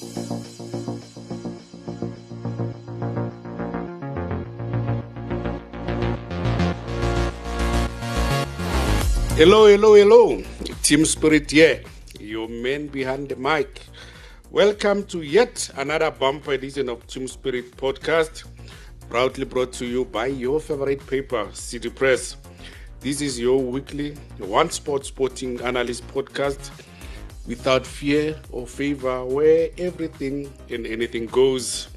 Hello, 0.00 0.08
hello, 9.66 9.94
hello. 9.94 10.42
Team 10.82 11.04
Spirit 11.04 11.50
here, 11.50 11.82
your 12.18 12.48
man 12.48 12.86
behind 12.86 13.28
the 13.28 13.36
mic. 13.36 13.82
Welcome 14.50 15.04
to 15.08 15.20
yet 15.20 15.68
another 15.76 16.10
bumper 16.10 16.52
edition 16.52 16.88
of 16.88 17.06
Team 17.06 17.28
Spirit 17.28 17.76
podcast, 17.76 18.46
proudly 19.10 19.44
brought 19.44 19.74
to 19.74 19.84
you 19.84 20.06
by 20.06 20.28
your 20.28 20.60
favorite 20.60 21.06
paper, 21.06 21.46
City 21.52 21.90
Press. 21.90 22.38
This 23.00 23.20
is 23.20 23.38
your 23.38 23.62
weekly 23.62 24.12
one 24.38 24.70
sport 24.70 25.04
sporting 25.04 25.60
analyst 25.60 26.08
podcast 26.08 26.70
without 27.46 27.86
fear 27.86 28.36
or 28.52 28.66
favor, 28.66 29.24
where 29.24 29.70
everything 29.78 30.52
and 30.70 30.86
anything 30.86 31.26
goes. 31.26 31.88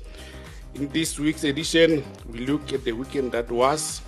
In 0.76 0.88
this 0.90 1.20
week's 1.20 1.44
edition, 1.44 2.04
we 2.32 2.46
look 2.46 2.74
at 2.74 2.84
the 2.84 2.94
weekend 2.94 3.32
that 3.34 3.52
was 3.52 4.02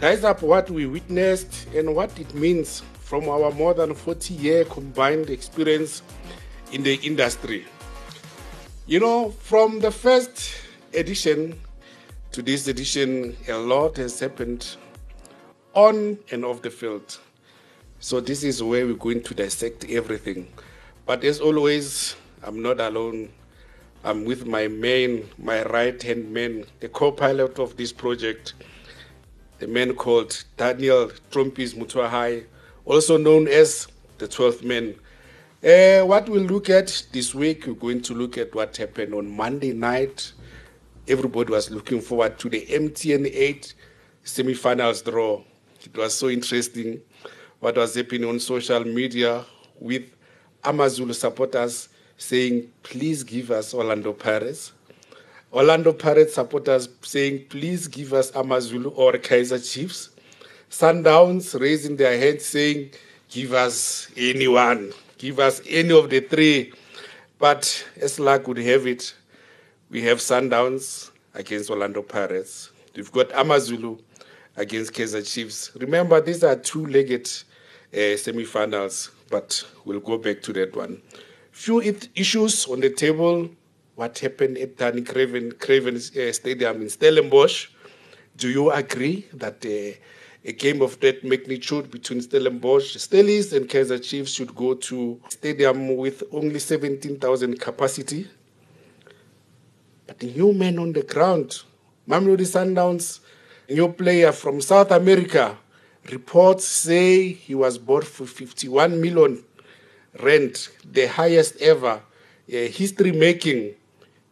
ties 0.00 0.22
up 0.22 0.42
what 0.42 0.70
we 0.70 0.86
witnessed 0.86 1.66
and 1.74 1.94
what 1.94 2.16
it 2.20 2.32
means 2.34 2.82
from 3.00 3.28
our 3.28 3.50
more 3.52 3.74
than 3.74 3.94
40 3.94 4.34
year 4.34 4.64
combined 4.64 5.28
experience 5.28 6.02
in 6.72 6.82
the 6.82 6.94
industry. 6.96 7.64
You 8.86 9.00
know, 9.00 9.30
from 9.30 9.80
the 9.80 9.90
first 9.90 10.52
edition 10.94 11.58
to 12.32 12.42
this 12.42 12.68
edition, 12.68 13.36
a 13.48 13.54
lot 13.54 13.96
has 13.96 14.20
happened 14.20 14.76
on 15.74 16.18
and 16.30 16.44
off 16.44 16.62
the 16.62 16.70
field. 16.70 17.18
So, 18.00 18.20
this 18.20 18.44
is 18.44 18.62
where 18.62 18.86
we're 18.86 18.94
going 18.94 19.22
to 19.24 19.34
dissect 19.34 19.84
everything. 19.90 20.48
But 21.06 21.24
as 21.24 21.40
always, 21.40 22.16
I'm 22.42 22.62
not 22.62 22.80
alone. 22.80 23.30
I'm 24.04 24.24
with 24.24 24.46
my 24.46 24.68
main, 24.68 25.28
my 25.38 25.64
right 25.64 26.00
hand 26.00 26.32
man, 26.32 26.64
the 26.80 26.88
co 26.88 27.10
pilot 27.10 27.58
of 27.58 27.76
this 27.76 27.92
project 27.92 28.54
the 29.58 29.66
man 29.66 29.94
called 29.94 30.44
Daniel 30.56 31.10
Trumpis 31.30 31.74
Mothowagae, 31.74 32.44
also 32.84 33.16
known 33.16 33.48
as 33.48 33.88
the 34.18 34.28
12th 34.28 34.62
man. 34.62 34.94
Uh, 35.64 36.06
what 36.06 36.28
we'll 36.28 36.42
look 36.42 36.70
at 36.70 37.04
this 37.12 37.34
week, 37.34 37.66
we're 37.66 37.74
going 37.74 38.00
to 38.02 38.14
look 38.14 38.38
at 38.38 38.54
what 38.54 38.76
happened 38.76 39.14
on 39.14 39.28
Monday 39.28 39.72
night. 39.72 40.32
Everybody 41.08 41.52
was 41.52 41.70
looking 41.70 42.00
forward 42.00 42.38
to 42.38 42.48
the 42.48 42.64
MTN 42.66 43.28
8 43.32 43.74
semi-finals 44.22 45.02
draw. 45.02 45.42
It 45.82 45.96
was 45.96 46.14
so 46.14 46.28
interesting 46.28 47.00
what 47.60 47.76
was 47.76 47.94
happening 47.94 48.28
on 48.28 48.40
social 48.40 48.84
media 48.84 49.44
with 49.80 50.04
Amazulu 50.64 51.12
supporters 51.12 51.88
saying, 52.16 52.70
please 52.82 53.22
give 53.22 53.50
us 53.50 53.74
Orlando 53.74 54.12
Pirates 54.12 54.72
Orlando 55.52 55.94
Pirates 55.94 56.34
supporters 56.34 56.90
saying, 57.00 57.46
please 57.48 57.88
give 57.88 58.12
us 58.12 58.30
Amazulu 58.34 58.90
or 58.90 59.12
Kaizer 59.12 59.58
Chiefs. 59.58 60.10
Sundowns 60.70 61.58
raising 61.58 61.96
their 61.96 62.18
hands 62.18 62.44
saying, 62.44 62.90
give 63.30 63.54
us 63.54 64.10
anyone, 64.14 64.92
give 65.16 65.38
us 65.38 65.62
any 65.66 65.92
of 65.98 66.10
the 66.10 66.20
three. 66.20 66.72
But 67.38 67.86
as 67.98 68.20
luck 68.20 68.46
would 68.46 68.58
have 68.58 68.86
it, 68.86 69.14
we 69.88 70.02
have 70.02 70.18
Sundowns 70.18 71.10
against 71.32 71.70
Orlando 71.70 72.02
Pirates. 72.02 72.70
We've 72.94 73.10
got 73.10 73.32
Amazulu 73.32 73.96
against 74.56 74.92
Kaizer 74.92 75.26
Chiefs. 75.26 75.70
Remember, 75.76 76.20
these 76.20 76.44
are 76.44 76.56
two-legged 76.56 77.30
uh, 77.94 78.16
semi-finals, 78.16 79.10
but 79.30 79.64
we'll 79.84 80.00
go 80.00 80.18
back 80.18 80.42
to 80.42 80.52
that 80.52 80.74
one. 80.74 81.02
Few 81.52 81.80
issues 82.14 82.66
on 82.66 82.80
the 82.80 82.90
table 82.90 83.48
what 83.98 84.16
happened 84.20 84.56
at 84.58 84.76
Danie 84.76 85.04
Craven, 85.04 85.50
Craven 85.58 85.96
uh, 85.96 86.32
Stadium 86.32 86.82
in 86.82 86.88
Stellenbosch. 86.88 87.66
Do 88.36 88.48
you 88.48 88.70
agree 88.70 89.26
that 89.32 89.66
uh, 89.66 89.98
a 90.44 90.52
game 90.52 90.82
of 90.82 91.00
that 91.00 91.24
magnitude 91.24 91.90
between 91.90 92.20
Stellenbosch, 92.20 92.96
Stellies 92.96 93.52
and 93.52 93.68
Kaizer 93.68 94.00
Chiefs 94.00 94.30
should 94.30 94.54
go 94.54 94.74
to 94.74 95.20
stadium 95.28 95.96
with 95.96 96.22
only 96.32 96.60
17,000 96.60 97.58
capacity? 97.58 98.28
But 100.06 100.20
the 100.20 100.26
new 100.32 100.52
man 100.52 100.78
on 100.78 100.92
the 100.92 101.02
ground, 101.02 101.62
Mamelodi 102.08 102.46
Sundowns, 102.46 103.18
new 103.68 103.88
player 103.88 104.30
from 104.30 104.60
South 104.60 104.92
America, 104.92 105.58
reports 106.10 106.64
say 106.64 107.32
he 107.32 107.54
was 107.54 107.78
bought 107.78 108.04
for 108.04 108.26
51 108.26 109.00
million 109.00 109.44
rand, 110.20 110.68
the 110.84 111.06
highest 111.06 111.60
ever, 111.60 112.00
uh, 112.00 112.00
history 112.48 113.12
making 113.12 113.74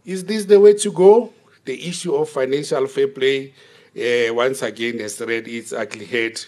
is 0.06 0.24
this 0.24 0.44
the 0.44 0.60
way 0.60 0.72
to 0.74 0.92
go? 0.92 1.32
The 1.64 1.88
issue 1.88 2.14
of 2.14 2.30
financial 2.30 2.86
fair 2.86 3.08
play 3.08 3.52
uh, 3.96 4.32
once 4.32 4.62
again 4.62 5.00
has 5.00 5.20
read 5.20 5.48
its 5.48 5.72
ugly 5.72 6.04
head. 6.04 6.40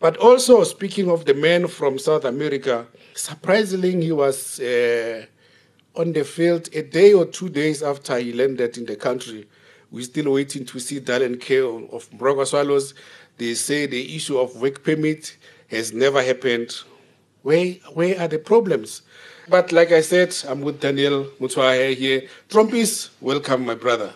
But 0.00 0.16
also, 0.16 0.64
speaking 0.64 1.10
of 1.10 1.26
the 1.26 1.34
man 1.34 1.66
from 1.68 1.98
South 1.98 2.24
America, 2.24 2.86
surprisingly, 3.14 4.02
he 4.02 4.12
was 4.12 4.58
uh, 4.60 5.26
on 5.94 6.14
the 6.14 6.24
field 6.24 6.70
a 6.74 6.82
day 6.82 7.12
or 7.12 7.26
two 7.26 7.50
days 7.50 7.82
after 7.82 8.18
he 8.18 8.32
landed 8.32 8.78
in 8.78 8.86
the 8.86 8.96
country. 8.96 9.46
We're 9.90 10.04
still 10.04 10.32
waiting 10.32 10.64
to 10.64 10.78
see 10.80 10.98
Dallin 10.98 11.38
K 11.38 11.58
of 11.60 12.10
Moroka 12.12 12.46
Swallows. 12.46 12.94
They 13.38 13.54
say 13.54 13.86
the 13.86 14.16
issue 14.16 14.38
of 14.38 14.60
work 14.60 14.82
permit 14.82 15.36
has 15.68 15.92
never 15.92 16.22
happened. 16.22 16.74
Where, 17.42 17.74
where 17.92 18.18
are 18.20 18.28
the 18.28 18.38
problems? 18.38 19.02
But 19.48 19.72
like 19.72 19.92
I 19.92 20.00
said, 20.00 20.34
I'm 20.48 20.62
with 20.62 20.80
Daniel 20.80 21.26
Mothowagae 21.40 21.94
here. 21.94 22.28
Trumpis, 22.48 23.10
welcome, 23.20 23.66
my 23.66 23.74
brother. 23.74 24.12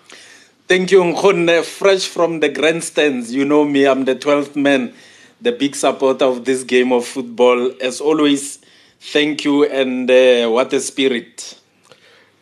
Thank 0.66 0.90
you, 0.90 1.02
Nkhone. 1.02 1.62
Fresh 1.64 2.08
from 2.08 2.40
the 2.40 2.48
grandstands. 2.48 3.32
You 3.32 3.44
know 3.44 3.64
me, 3.64 3.86
I'm 3.86 4.06
the 4.06 4.16
12th 4.16 4.56
man, 4.56 4.94
the 5.40 5.52
big 5.52 5.76
supporter 5.76 6.24
of 6.24 6.44
this 6.44 6.64
game 6.64 6.92
of 6.92 7.04
football. 7.04 7.72
As 7.80 8.00
always, 8.00 8.60
thank 9.00 9.44
you 9.44 9.66
and 9.66 10.10
uh, 10.10 10.48
what 10.48 10.72
a 10.72 10.80
spirit. 10.80 11.60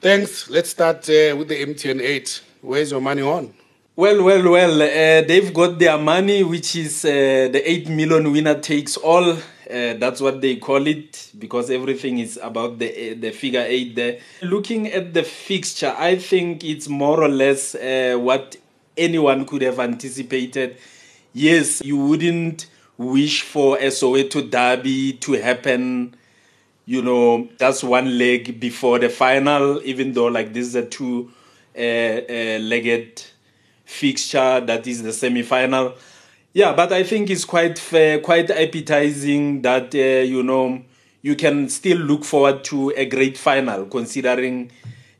Thanks. 0.00 0.48
Let's 0.48 0.70
start 0.70 0.98
uh, 1.08 1.34
with 1.36 1.48
the 1.48 1.64
MTN 1.66 2.00
8. 2.00 2.42
Where's 2.62 2.92
your 2.92 3.00
money 3.00 3.22
on? 3.22 3.52
Well, 3.98 4.22
well, 4.22 4.52
well. 4.52 4.80
Uh, 4.80 5.26
they've 5.26 5.52
got 5.52 5.80
their 5.80 5.98
money, 5.98 6.44
which 6.44 6.76
is 6.76 7.04
uh, 7.04 7.48
the 7.50 7.60
8 7.68 7.88
million 7.88 8.30
winner 8.30 8.54
takes 8.60 8.96
all. 8.96 9.30
Uh, 9.32 9.38
that's 9.68 10.20
what 10.20 10.40
they 10.40 10.54
call 10.54 10.86
it 10.86 11.32
because 11.36 11.68
everything 11.68 12.20
is 12.20 12.38
about 12.40 12.78
the 12.78 13.14
the 13.14 13.32
figure 13.32 13.64
eight 13.66 13.96
there. 13.96 14.20
Looking 14.40 14.86
at 14.86 15.14
the 15.14 15.24
fixture, 15.24 15.92
I 15.98 16.14
think 16.14 16.62
it's 16.62 16.88
more 16.88 17.24
or 17.24 17.28
less 17.28 17.74
uh, 17.74 18.14
what 18.20 18.56
anyone 18.96 19.44
could 19.44 19.62
have 19.62 19.80
anticipated. 19.80 20.76
Yes, 21.32 21.82
you 21.84 21.96
wouldn't 21.96 22.66
wish 22.98 23.42
for 23.42 23.78
a 23.78 23.88
Soweto 23.88 24.48
derby 24.48 25.14
to 25.14 25.32
happen. 25.32 26.14
You 26.86 27.02
know, 27.02 27.48
that's 27.58 27.82
one 27.82 28.16
leg 28.16 28.60
before 28.60 29.00
the 29.00 29.08
final. 29.08 29.82
Even 29.82 30.12
though 30.12 30.26
like 30.28 30.52
this 30.52 30.68
is 30.68 30.76
a 30.76 30.86
two 30.86 31.32
uh, 31.76 31.80
uh 31.80 32.58
legged 32.60 33.24
fixture, 33.88 34.60
that 34.60 34.86
is 34.86 35.02
the 35.02 35.12
semi 35.12 35.42
final 35.42 35.94
yeah, 36.54 36.72
but 36.72 36.92
I 36.92 37.04
think 37.04 37.30
it's 37.30 37.44
quite 37.44 37.78
fair, 37.78 38.20
quite 38.20 38.50
appetizing 38.50 39.62
that 39.62 39.94
uh, 39.94 40.24
you 40.24 40.42
know 40.42 40.82
you 41.20 41.36
can 41.36 41.68
still 41.68 41.98
look 41.98 42.24
forward 42.24 42.64
to 42.64 42.92
a 42.96 43.06
great 43.06 43.36
final, 43.36 43.84
considering 43.86 44.70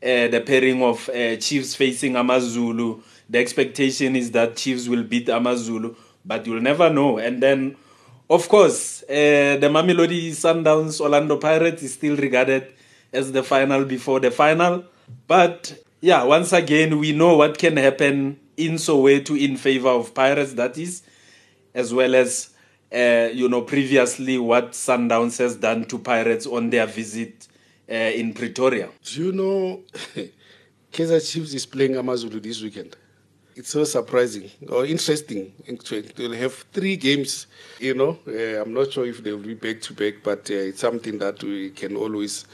uh, 0.03 0.27
the 0.27 0.43
pairing 0.45 0.81
of 0.81 1.07
uh, 1.09 1.35
Chiefs 1.37 1.75
facing 1.75 2.15
Amazulu. 2.15 3.01
The 3.29 3.37
expectation 3.37 4.15
is 4.15 4.31
that 4.31 4.55
Chiefs 4.55 4.87
will 4.87 5.03
beat 5.03 5.29
Amazulu, 5.29 5.95
but 6.25 6.47
you'll 6.47 6.61
never 6.61 6.89
know. 6.89 7.19
And 7.19 7.43
then, 7.43 7.77
of 8.29 8.49
course, 8.49 9.03
uh, 9.03 9.55
the 9.61 9.69
Mamelodi 9.69 10.31
Sundowns 10.31 10.99
Orlando 10.99 11.37
Pirates 11.37 11.83
is 11.83 11.93
still 11.93 12.17
regarded 12.17 12.73
as 13.13 13.31
the 13.31 13.43
final 13.43 13.85
before 13.85 14.19
the 14.19 14.31
final. 14.31 14.83
But 15.27 15.77
yeah, 16.01 16.23
once 16.23 16.53
again, 16.53 16.97
we 16.97 17.11
know 17.11 17.37
what 17.37 17.57
can 17.57 17.77
happen 17.77 18.39
in 18.59 18.73
Soweto 18.73 19.39
in 19.39 19.57
favor 19.57 19.89
of 19.89 20.13
Pirates. 20.13 20.53
That 20.53 20.77
is 20.77 21.01
as 21.73 21.93
well 21.93 22.13
as 22.13 22.51
uh, 22.93 23.29
you 23.33 23.47
know 23.47 23.61
previously 23.61 24.37
what 24.37 24.71
Sundowns 24.71 25.37
has 25.39 25.55
done 25.55 25.85
to 25.85 25.97
Pirates 25.97 26.45
on 26.45 26.69
their 26.69 26.85
visit 26.85 27.47
uh, 27.89 27.93
in 27.93 28.33
Pretoria. 28.33 28.89
Do 29.03 29.23
you 29.25 29.31
know 29.31 29.81
Kaizer 30.91 31.19
Chiefs 31.31 31.53
is 31.53 31.65
playing 31.65 31.95
Amazulu 31.95 32.39
this 32.39 32.61
weekend? 32.61 32.95
It's 33.55 33.69
so 33.69 33.83
surprising 33.83 34.49
or 34.69 34.85
interesting. 34.85 35.51
They'll 36.15 36.33
have 36.33 36.53
three 36.71 36.95
games. 36.95 37.47
You 37.79 37.93
know, 37.93 38.17
uh, 38.27 38.61
I'm 38.61 38.73
not 38.73 38.91
sure 38.91 39.05
if 39.05 39.21
they'll 39.23 39.37
be 39.37 39.53
back 39.53 39.81
to 39.81 39.93
back, 39.93 40.15
but 40.23 40.49
uh, 40.49 40.53
it's 40.53 40.79
something 40.79 41.17
that 41.17 41.43
we 41.43 41.71
can 41.71 41.95
always 41.97 42.45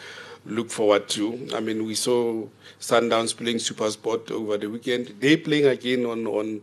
look 0.46 0.70
forward 0.70 1.10
to. 1.10 1.48
I 1.54 1.60
mean, 1.60 1.86
we 1.86 1.96
saw 1.96 2.46
Sundowns 2.80 3.36
playing 3.36 3.60
Super 3.60 3.90
Sport 3.90 4.32
over 4.32 4.58
the 4.58 4.68
weekend. 4.68 5.16
They 5.20 5.38
playing 5.38 5.66
again 5.66 6.06
on 6.06 6.28
on 6.28 6.62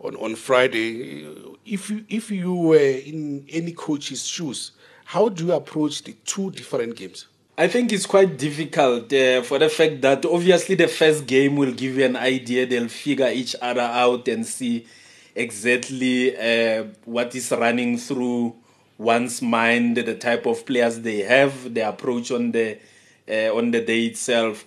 on, 0.00 0.16
on 0.16 0.34
Friday. 0.36 1.26
If 1.64 1.90
you, 1.90 2.04
if 2.08 2.30
you 2.30 2.54
were 2.54 2.76
in 2.78 3.46
any 3.48 3.72
coach's 3.72 4.26
shoes, 4.26 4.72
how 5.06 5.28
do 5.28 5.46
you 5.46 5.52
approach 5.52 6.02
the 6.02 6.12
two 6.24 6.50
different 6.50 6.96
games? 6.96 7.26
I 7.58 7.68
think 7.68 7.90
it's 7.92 8.04
quite 8.04 8.36
difficult 8.36 9.10
uh, 9.12 9.42
for 9.42 9.58
the 9.58 9.70
fact 9.70 10.02
that 10.02 10.26
obviously 10.26 10.74
the 10.74 10.88
first 10.88 11.26
game 11.26 11.56
will 11.56 11.72
give 11.72 11.96
you 11.96 12.04
an 12.04 12.16
idea. 12.16 12.66
They'll 12.66 12.88
figure 12.88 13.28
each 13.28 13.56
other 13.62 13.80
out 13.80 14.28
and 14.28 14.44
see 14.44 14.86
exactly 15.34 16.36
uh, 16.36 16.84
what 17.06 17.34
is 17.34 17.50
running 17.50 17.96
through 17.96 18.54
one's 18.98 19.40
mind, 19.40 19.96
the 19.96 20.14
type 20.14 20.44
of 20.44 20.66
players 20.66 21.00
they 21.00 21.20
have, 21.20 21.72
the 21.72 21.88
approach 21.88 22.30
on 22.30 22.52
the 22.52 22.78
uh, 23.28 23.54
on 23.54 23.70
the 23.70 23.80
day 23.80 24.06
itself. 24.06 24.64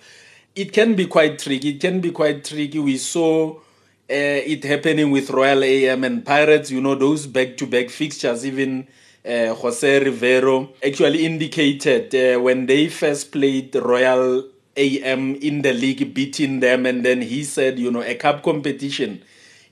It 0.54 0.72
can 0.72 0.94
be 0.94 1.06
quite 1.06 1.38
tricky. 1.38 1.70
It 1.70 1.80
can 1.80 2.00
be 2.00 2.10
quite 2.10 2.44
tricky. 2.44 2.78
We 2.78 2.96
saw 2.96 3.56
uh, 3.56 3.60
it 4.08 4.64
happening 4.64 5.10
with 5.10 5.30
Royal 5.30 5.62
AM 5.62 6.04
and 6.04 6.24
Pirates. 6.24 6.70
You 6.70 6.80
know 6.80 6.94
those 6.94 7.26
back-to-back 7.26 7.90
fixtures, 7.90 8.44
even 8.44 8.88
uh, 9.24 9.54
Jose 9.54 10.04
Riveiro 10.04 10.70
actually 10.84 11.24
indicated 11.26 12.14
uh, 12.14 12.40
when 12.40 12.66
they 12.66 12.88
first 12.88 13.32
played 13.32 13.74
Royal 13.74 14.44
AM 14.76 15.36
in 15.36 15.62
the 15.62 15.72
league, 15.72 16.14
beating 16.14 16.60
them, 16.60 16.86
and 16.86 17.04
then 17.04 17.22
he 17.22 17.44
said, 17.44 17.78
you 17.78 17.90
know, 17.90 18.02
a 18.02 18.14
cup 18.14 18.42
competition 18.42 19.22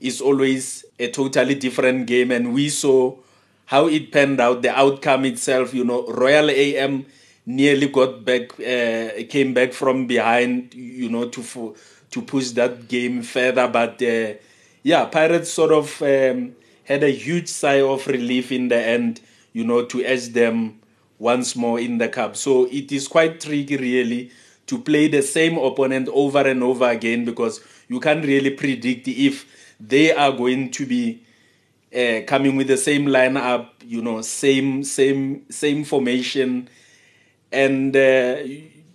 is 0.00 0.20
always 0.20 0.84
a 0.98 1.10
totally 1.10 1.54
different 1.54 2.06
game, 2.06 2.30
and 2.30 2.54
we 2.54 2.68
saw 2.68 3.16
how 3.66 3.86
it 3.86 4.12
panned 4.12 4.40
out, 4.40 4.62
the 4.62 4.70
outcome 4.70 5.24
itself. 5.24 5.74
You 5.74 5.84
know, 5.84 6.06
Royal 6.06 6.50
AM 6.50 7.06
nearly 7.48 7.88
got 7.88 8.24
back, 8.24 8.52
uh, 8.60 9.24
came 9.28 9.54
back 9.54 9.72
from 9.72 10.06
behind, 10.06 10.74
you 10.74 11.08
know, 11.08 11.28
to 11.28 11.74
to 12.10 12.22
push 12.22 12.50
that 12.50 12.88
game 12.88 13.22
further, 13.22 13.68
but 13.68 14.00
uh, 14.02 14.32
yeah, 14.82 15.04
Pirates 15.06 15.50
sort 15.52 15.72
of 15.72 16.00
um, 16.02 16.54
had 16.84 17.02
a 17.02 17.10
huge 17.10 17.48
sigh 17.48 17.82
of 17.82 18.06
relief 18.06 18.50
in 18.52 18.68
the 18.68 18.76
end 18.76 19.20
you 19.52 19.64
know, 19.64 19.84
to 19.84 20.04
edge 20.04 20.28
them 20.28 20.78
once 21.18 21.56
more 21.56 21.80
in 21.80 21.98
the 21.98 22.08
cup. 22.08 22.36
So 22.36 22.66
it 22.66 22.92
is 22.92 23.08
quite 23.08 23.40
tricky, 23.40 23.76
really, 23.76 24.30
to 24.66 24.78
play 24.78 25.08
the 25.08 25.22
same 25.22 25.58
opponent 25.58 26.08
over 26.12 26.38
and 26.38 26.62
over 26.62 26.88
again 26.88 27.24
because 27.24 27.60
you 27.88 27.98
can't 28.00 28.24
really 28.24 28.50
predict 28.50 29.08
if 29.08 29.74
they 29.80 30.12
are 30.12 30.30
going 30.30 30.70
to 30.70 30.86
be 30.86 31.24
uh, 31.92 32.20
coming 32.26 32.56
with 32.56 32.68
the 32.68 32.76
same 32.76 33.06
lineup, 33.06 33.70
you 33.84 34.02
know, 34.02 34.20
same 34.20 34.84
same 34.84 35.50
same 35.50 35.84
formation, 35.84 36.68
and 37.52 37.96
uh, 37.96 38.36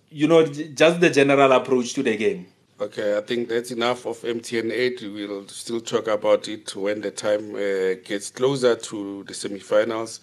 you 0.09 0.27
know, 0.27 0.45
just 0.45 0.99
the 0.99 1.09
general 1.09 1.51
approach 1.51 1.93
to 1.93 2.03
the 2.03 2.15
game. 2.15 2.47
Okay, 2.79 3.17
I 3.17 3.21
think 3.21 3.49
that's 3.49 3.71
enough 3.71 4.05
of 4.05 4.17
MTN 4.21 4.71
8. 4.71 5.01
We'll 5.13 5.47
still 5.47 5.79
talk 5.79 6.07
about 6.07 6.47
it 6.47 6.75
when 6.75 7.01
the 7.01 7.11
time 7.11 7.55
uh, 7.55 8.01
gets 8.03 8.29
closer 8.31 8.75
to 8.75 9.23
the 9.23 9.33
semifinals. 9.33 10.19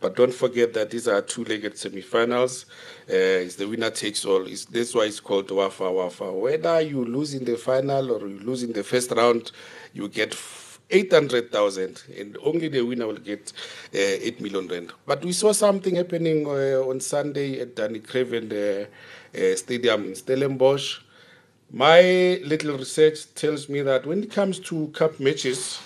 But 0.00 0.14
don't 0.14 0.32
forget 0.32 0.74
that 0.74 0.90
these 0.90 1.08
are 1.08 1.22
two 1.22 1.44
legged 1.44 1.74
semifinals. 1.74 2.66
Uh, 3.08 3.44
it's 3.44 3.56
the 3.56 3.66
winner 3.66 3.90
takes 3.90 4.24
all. 4.24 4.46
It's, 4.46 4.66
that's 4.66 4.94
why 4.94 5.06
it's 5.06 5.18
called 5.18 5.50
Wafa 5.50 5.90
Wafa. 5.90 6.30
Whether 6.30 6.82
you 6.82 7.04
lose 7.04 7.34
in 7.34 7.44
the 7.46 7.56
final 7.56 8.12
or 8.12 8.28
you 8.28 8.38
lose 8.38 8.62
in 8.62 8.74
the 8.74 8.84
first 8.84 9.10
round, 9.10 9.50
you 9.94 10.08
get 10.08 10.34
800,000 10.90 12.04
and 12.18 12.36
only 12.42 12.68
the 12.68 12.82
winner 12.82 13.06
will 13.06 13.16
get 13.16 13.52
uh, 13.94 13.98
8 13.98 14.40
million 14.40 14.68
rand. 14.68 14.92
But 15.06 15.24
we 15.24 15.32
saw 15.32 15.52
something 15.52 15.96
happening 15.96 16.46
uh, 16.46 16.88
on 16.88 17.00
Sunday 17.00 17.60
at 17.60 17.74
Danie 17.74 18.06
Craven 18.06 18.52
uh, 18.52 18.86
uh, 19.36 19.56
Stadium 19.56 20.04
in 20.04 20.14
Stellenbosch. 20.14 21.00
My 21.72 22.38
little 22.44 22.76
research 22.78 23.34
tells 23.34 23.68
me 23.68 23.82
that 23.82 24.06
when 24.06 24.22
it 24.22 24.30
comes 24.30 24.60
to 24.60 24.88
cup 24.88 25.18
matches, 25.18 25.80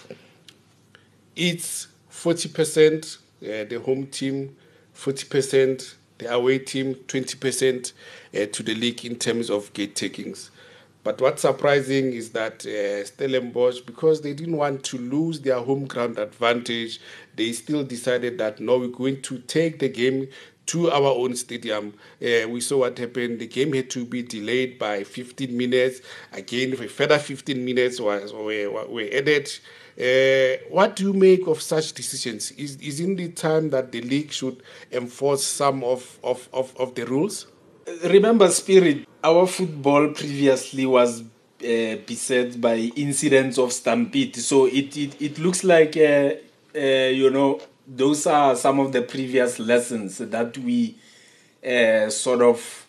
it's 1.35 1.89
40% 2.11 3.19
uh, 3.43 3.65
the 3.69 3.81
home 3.85 4.07
team, 4.09 4.57
40% 4.95 5.95
the 6.19 6.33
away 6.33 6.59
team, 6.59 6.95
20% 6.95 7.93
uh, 8.35 8.47
to 8.53 8.63
the 8.63 8.75
league 8.75 9.05
in 9.05 9.17
terms 9.17 9.49
of 9.49 9.73
gate 9.73 9.95
takings. 9.95 10.51
But 11.09 11.23
what's 11.23 11.41
surprising 11.41 12.13
is 12.13 12.33
that 12.33 12.67
uh, 12.67 13.03
Stellenbosch, 13.03 13.81
because 13.81 14.21
they 14.21 14.35
didn't 14.35 14.59
want 14.59 14.85
to 14.85 14.99
lose 14.99 15.41
their 15.41 15.59
home 15.59 15.87
ground 15.87 16.19
advantage, 16.19 17.01
they 17.35 17.53
still 17.53 17.83
decided 17.83 18.37
that 18.37 18.61
no, 18.61 18.79
we're 18.79 18.89
going 18.89 19.23
to 19.23 19.39
take 19.39 19.79
the 19.79 19.89
game 19.89 20.29
to 20.67 20.91
our 20.91 21.07
own 21.07 21.35
stadium. 21.35 21.95
Uh, 22.23 22.47
we 22.51 22.61
saw 22.61 22.81
what 22.81 22.99
happened. 22.99 23.39
The 23.39 23.47
game 23.47 23.73
had 23.73 23.89
to 23.89 24.05
be 24.05 24.21
delayed 24.21 24.79
by 24.79 25.03
15 25.03 25.57
minutes. 25.57 26.03
Again, 26.35 26.75
a 26.75 26.87
further 26.87 27.19
15 27.19 27.65
minutes 27.65 27.99
was 28.01 28.35
were, 28.35 28.69
were 28.87 29.09
added. 29.11 29.51
Uh, 29.99 30.63
what 30.69 30.95
do 30.95 31.05
you 31.05 31.15
make 31.15 31.47
of 31.47 31.63
such 31.63 31.95
decisions? 31.95 32.51
Is 32.51 32.77
is 32.83 33.01
in 33.01 33.17
the 33.17 33.31
time 33.31 33.71
that 33.71 33.93
the 33.93 34.03
league 34.03 34.31
should 34.31 34.63
enforce 34.93 35.43
some 35.43 35.83
of, 35.85 36.19
of, 36.23 36.51
of, 36.53 36.77
of 36.77 36.95
the 36.95 37.07
rules? 37.07 37.47
Remember, 38.05 38.49
Spirit, 38.51 39.09
our 39.23 39.47
football 39.47 40.09
previously 40.09 40.87
was 40.87 41.23
uh, 41.23 41.97
beset 42.07 42.61
by 42.61 42.77
incidents 42.97 43.59
of 43.59 43.73
stampede. 43.73 44.37
So 44.37 44.67
it, 44.67 44.97
it, 44.97 45.21
it 45.21 45.39
looks 45.39 45.65
like, 45.65 45.97
uh, 45.97 46.35
uh, 46.75 46.79
you 46.79 47.31
know, 47.31 47.61
those 47.87 48.27
are 48.27 48.55
some 48.55 48.79
of 48.81 48.93
the 48.93 49.03
previous 49.03 49.59
lessons 49.59 50.19
that 50.19 50.57
we 50.59 50.97
uh, 51.67 52.11
sort 52.11 52.43
of 52.43 52.87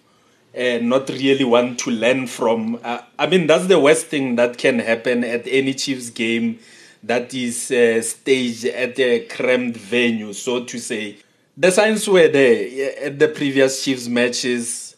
uh, 0.55 0.79
not 0.81 1.09
really 1.09 1.45
want 1.45 1.79
to 1.79 1.91
learn 1.91 2.27
from. 2.27 2.79
Uh, 2.83 3.01
I 3.17 3.27
mean, 3.27 3.47
that's 3.47 3.67
the 3.67 3.79
worst 3.79 4.07
thing 4.07 4.35
that 4.35 4.57
can 4.57 4.79
happen 4.79 5.23
at 5.23 5.47
any 5.47 5.73
Chiefs 5.73 6.09
game 6.09 6.59
that 7.01 7.33
is 7.33 7.63
staged 8.07 8.65
at 8.65 8.99
a 8.99 9.25
crammed 9.25 9.77
venue, 9.77 10.33
so 10.33 10.65
to 10.65 10.77
say. 10.77 11.17
The 11.55 11.71
signs 11.71 12.07
were 12.07 12.27
there 12.27 12.95
at 13.01 13.19
the 13.19 13.29
previous 13.29 13.83
Chiefs 13.83 14.07
matches. 14.07 14.88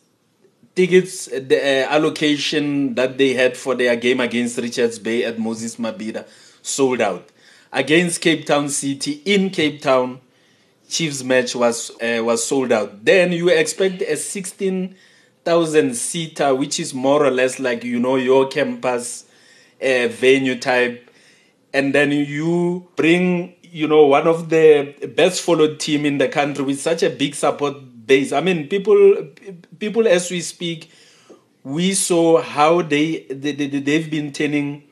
Tickets, 0.73 1.25
the 1.25 1.57
uh, 1.57 1.89
allocation 1.89 2.95
that 2.95 3.17
they 3.17 3.33
had 3.33 3.57
for 3.57 3.75
their 3.75 3.95
game 3.97 4.21
against 4.21 4.57
Richards 4.57 4.99
Bay 4.99 5.25
at 5.25 5.37
Moses 5.37 5.75
Mabhida 5.75 6.25
sold 6.61 7.01
out 7.01 7.27
against 7.71 8.21
Cape 8.21 8.45
Town 8.45 8.69
City 8.69 9.21
in 9.25 9.49
Cape 9.49 9.81
Town. 9.81 10.19
Chiefs 10.87 11.23
match 11.23 11.55
was 11.55 11.91
uh, 12.01 12.21
was 12.23 12.45
sold 12.45 12.71
out. 12.71 13.03
Then 13.05 13.31
you 13.31 13.49
expect 13.49 14.01
a 14.01 14.17
16,000 14.17 15.95
seater, 15.95 16.53
which 16.53 16.79
is 16.79 16.93
more 16.93 17.25
or 17.25 17.31
less 17.31 17.59
like 17.59 17.83
you 17.83 17.99
know 17.99 18.17
your 18.17 18.47
campus 18.47 19.25
uh, 19.81 20.07
venue 20.09 20.59
type, 20.59 21.09
and 21.73 21.95
then 21.95 22.11
you 22.11 22.87
bring 22.95 23.55
you 23.61 23.87
know 23.87 24.05
one 24.05 24.27
of 24.27 24.49
the 24.49 24.93
best 25.15 25.41
followed 25.41 25.79
team 25.79 26.05
in 26.05 26.17
the 26.17 26.27
country 26.27 26.63
with 26.65 26.79
such 26.79 27.03
a 27.03 27.09
big 27.09 27.35
support 27.35 27.75
base. 28.05 28.31
I 28.31 28.41
mean, 28.41 28.67
people 28.67 29.27
people 29.79 30.07
as 30.07 30.29
we 30.31 30.41
speak, 30.41 30.91
we 31.63 31.93
saw 31.93 32.41
how 32.41 32.81
they, 32.81 33.25
they, 33.29 33.51
they 33.53 33.67
they've 33.67 34.09
been 34.09 34.31
turning 34.31 34.83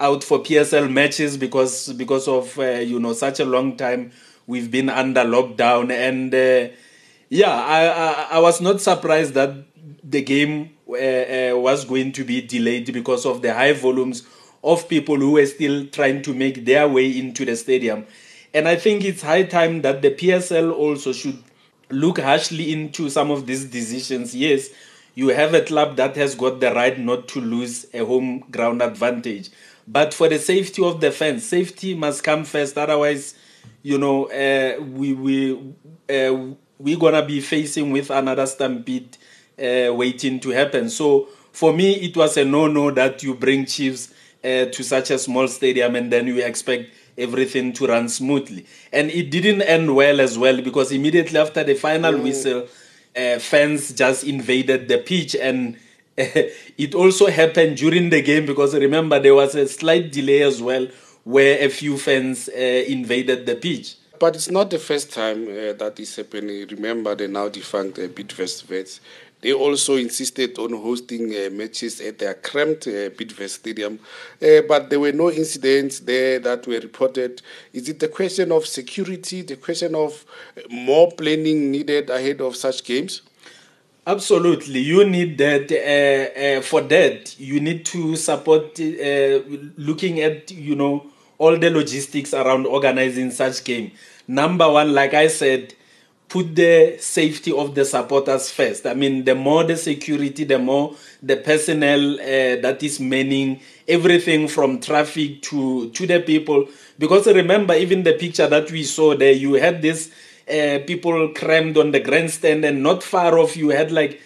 out 0.00 0.22
for 0.22 0.40
PSL 0.40 0.90
matches 0.90 1.36
because 1.36 1.92
because 1.94 2.28
of 2.28 2.58
uh, 2.58 2.62
you 2.64 3.00
know 3.00 3.12
such 3.12 3.40
a 3.40 3.44
long 3.44 3.76
time 3.76 4.12
we've 4.46 4.70
been 4.70 4.88
under 4.88 5.22
lockdown 5.22 5.90
and 5.90 6.34
uh, 6.34 6.72
yeah 7.28 7.50
I, 7.50 7.86
I, 7.86 8.28
I 8.32 8.38
was 8.40 8.60
not 8.60 8.80
surprised 8.80 9.34
that 9.34 9.54
the 10.04 10.22
game 10.22 10.70
uh, 10.88 10.92
uh, 10.92 11.52
was 11.56 11.84
going 11.84 12.12
to 12.12 12.24
be 12.24 12.42
delayed 12.42 12.92
because 12.92 13.24
of 13.26 13.42
the 13.42 13.52
high 13.54 13.72
volumes 13.72 14.22
of 14.62 14.88
people 14.88 15.16
who 15.16 15.32
were 15.32 15.46
still 15.46 15.86
trying 15.86 16.22
to 16.22 16.34
make 16.34 16.64
their 16.64 16.88
way 16.88 17.18
into 17.18 17.44
the 17.44 17.56
stadium 17.56 18.06
and 18.52 18.68
I 18.68 18.76
think 18.76 19.04
it's 19.04 19.22
high 19.22 19.44
time 19.44 19.82
that 19.82 20.02
the 20.02 20.10
PSL 20.10 20.72
also 20.72 21.12
should 21.12 21.42
look 21.90 22.18
harshly 22.18 22.72
into 22.72 23.08
some 23.08 23.30
of 23.30 23.46
these 23.46 23.64
decisions 23.64 24.34
yes 24.34 24.70
you 25.14 25.28
have 25.28 25.54
a 25.54 25.62
club 25.62 25.96
that 25.96 26.14
has 26.16 26.34
got 26.34 26.60
the 26.60 26.72
right 26.74 26.98
not 26.98 27.26
to 27.28 27.40
lose 27.40 27.86
a 27.94 28.04
home 28.04 28.40
ground 28.50 28.82
advantage 28.82 29.50
but 29.86 30.12
for 30.12 30.28
the 30.28 30.38
safety 30.38 30.82
of 30.82 31.00
the 31.00 31.10
fans, 31.12 31.46
safety 31.46 31.94
must 31.94 32.24
come 32.24 32.44
first. 32.44 32.76
Otherwise, 32.76 33.34
you 33.82 33.98
know, 33.98 34.24
uh, 34.26 34.82
we 34.82 35.12
we 35.12 35.52
uh, 36.10 36.54
we're 36.78 36.98
gonna 36.98 37.24
be 37.24 37.40
facing 37.40 37.92
with 37.92 38.10
another 38.10 38.46
stampede 38.46 39.16
uh, 39.58 39.94
waiting 39.94 40.40
to 40.40 40.50
happen. 40.50 40.90
So 40.90 41.28
for 41.52 41.72
me, 41.72 41.94
it 41.94 42.16
was 42.16 42.36
a 42.36 42.44
no-no 42.44 42.90
that 42.90 43.22
you 43.22 43.34
bring 43.34 43.64
Chiefs 43.66 44.12
uh, 44.42 44.66
to 44.66 44.82
such 44.82 45.10
a 45.10 45.18
small 45.18 45.46
stadium 45.48 45.94
and 45.96 46.12
then 46.12 46.26
you 46.26 46.44
expect 46.44 46.90
everything 47.18 47.72
to 47.74 47.86
run 47.86 48.08
smoothly. 48.08 48.66
And 48.92 49.10
it 49.10 49.30
didn't 49.30 49.62
end 49.62 49.94
well 49.94 50.20
as 50.20 50.38
well 50.38 50.60
because 50.60 50.92
immediately 50.92 51.38
after 51.38 51.64
the 51.64 51.74
final 51.74 52.14
mm. 52.14 52.22
whistle, 52.22 52.68
uh, 53.16 53.38
fans 53.38 53.92
just 53.92 54.24
invaded 54.24 54.88
the 54.88 54.98
pitch 54.98 55.34
and 55.34 55.76
it 56.16 56.94
also 56.94 57.26
happened 57.26 57.76
during 57.76 58.10
the 58.10 58.22
game 58.22 58.46
because 58.46 58.74
remember 58.74 59.18
there 59.18 59.34
was 59.34 59.54
a 59.54 59.66
slight 59.68 60.10
delay 60.12 60.42
as 60.42 60.62
well 60.62 60.86
where 61.24 61.58
a 61.64 61.68
few 61.68 61.98
fans 61.98 62.48
uh, 62.48 62.60
invaded 62.60 63.46
the 63.46 63.56
pitch. 63.56 63.96
But 64.18 64.34
it's 64.36 64.50
not 64.50 64.70
the 64.70 64.78
first 64.78 65.12
time 65.12 65.44
uh, 65.48 65.72
that 65.74 65.94
is 65.98 66.16
happening. 66.16 66.66
Remember 66.68 67.14
the 67.14 67.28
now 67.28 67.48
defunct 67.48 67.98
uh, 67.98 68.08
Bidvest 68.08 68.68
Wits. 68.68 69.00
They 69.42 69.52
also 69.52 69.96
insisted 69.96 70.58
on 70.58 70.72
hosting 70.72 71.30
uh, 71.34 71.50
matches 71.52 72.00
at 72.00 72.18
their 72.18 72.34
cramped 72.34 72.86
uh, 72.86 73.10
Bidvest 73.10 73.50
Stadium, 73.50 73.98
uh, 74.42 74.62
but 74.66 74.88
there 74.88 74.98
were 74.98 75.12
no 75.12 75.30
incidents 75.30 76.00
there 76.00 76.38
that 76.38 76.66
were 76.66 76.80
reported. 76.80 77.42
Is 77.72 77.88
it 77.88 78.00
the 78.00 78.08
question 78.08 78.50
of 78.50 78.66
security, 78.66 79.42
the 79.42 79.56
question 79.56 79.94
of 79.94 80.24
more 80.70 81.12
planning 81.12 81.70
needed 81.70 82.08
ahead 82.08 82.40
of 82.40 82.56
such 82.56 82.82
games? 82.82 83.22
Absolutely, 84.06 84.80
you 84.80 85.04
need 85.04 85.36
that. 85.38 85.70
Uh, 85.72 86.58
uh, 86.58 86.62
for 86.62 86.80
that, 86.82 87.38
you 87.40 87.60
need 87.60 87.84
to 87.86 88.14
support. 88.16 88.78
Uh, 88.80 89.40
looking 89.76 90.20
at 90.20 90.50
you 90.52 90.76
know 90.76 91.06
all 91.38 91.58
the 91.58 91.70
logistics 91.70 92.32
around 92.32 92.66
organizing 92.66 93.30
such 93.30 93.64
game. 93.64 93.90
Number 94.28 94.70
one, 94.70 94.94
like 94.94 95.12
I 95.12 95.26
said, 95.26 95.74
put 96.28 96.56
the 96.56 96.96
safety 96.98 97.52
of 97.52 97.74
the 97.74 97.84
supporters 97.84 98.50
first. 98.50 98.86
I 98.86 98.94
mean, 98.94 99.24
the 99.24 99.34
more 99.34 99.64
the 99.64 99.76
security, 99.76 100.44
the 100.44 100.58
more 100.58 100.94
the 101.22 101.36
personnel 101.36 102.14
uh, 102.14 102.60
that 102.62 102.82
is 102.82 102.98
manning 102.98 103.60
everything 103.86 104.48
from 104.48 104.80
traffic 104.80 105.42
to 105.42 105.90
to 105.90 106.06
the 106.06 106.20
people. 106.20 106.66
Because 106.98 107.26
remember, 107.26 107.74
even 107.74 108.02
the 108.02 108.14
picture 108.14 108.48
that 108.48 108.70
we 108.70 108.82
saw 108.82 109.14
there, 109.14 109.32
you 109.32 109.54
had 109.54 109.82
this 109.82 110.10
uh, 110.48 110.78
people 110.86 111.28
crammed 111.34 111.76
on 111.76 111.92
the 111.92 112.00
grandstand, 112.00 112.64
and 112.64 112.82
not 112.82 113.02
far 113.02 113.38
off, 113.38 113.56
you 113.56 113.68
had 113.70 113.92
like, 113.92 114.20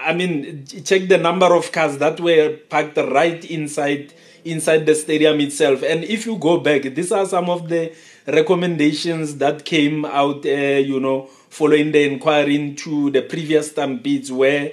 I 0.00 0.14
mean, 0.14 0.64
check 0.84 1.08
the 1.08 1.18
number 1.18 1.54
of 1.54 1.72
cars 1.72 1.98
that 1.98 2.20
were 2.20 2.56
parked 2.68 2.96
right 2.96 3.44
inside 3.50 4.14
inside 4.44 4.86
the 4.86 4.94
stadium 4.94 5.40
itself. 5.40 5.82
And 5.82 6.04
if 6.04 6.24
you 6.24 6.36
go 6.36 6.58
back, 6.58 6.82
these 6.82 7.12
are 7.12 7.26
some 7.26 7.50
of 7.50 7.68
the 7.68 7.92
recommendations 8.28 9.36
that 9.36 9.64
came 9.64 10.04
out, 10.04 10.44
uh, 10.44 10.48
you 10.48 11.00
know, 11.00 11.28
following 11.48 11.92
the 11.92 12.04
inquiry 12.04 12.54
into 12.54 13.10
the 13.10 13.22
previous 13.22 13.70
stampedes, 13.70 14.30
where 14.30 14.72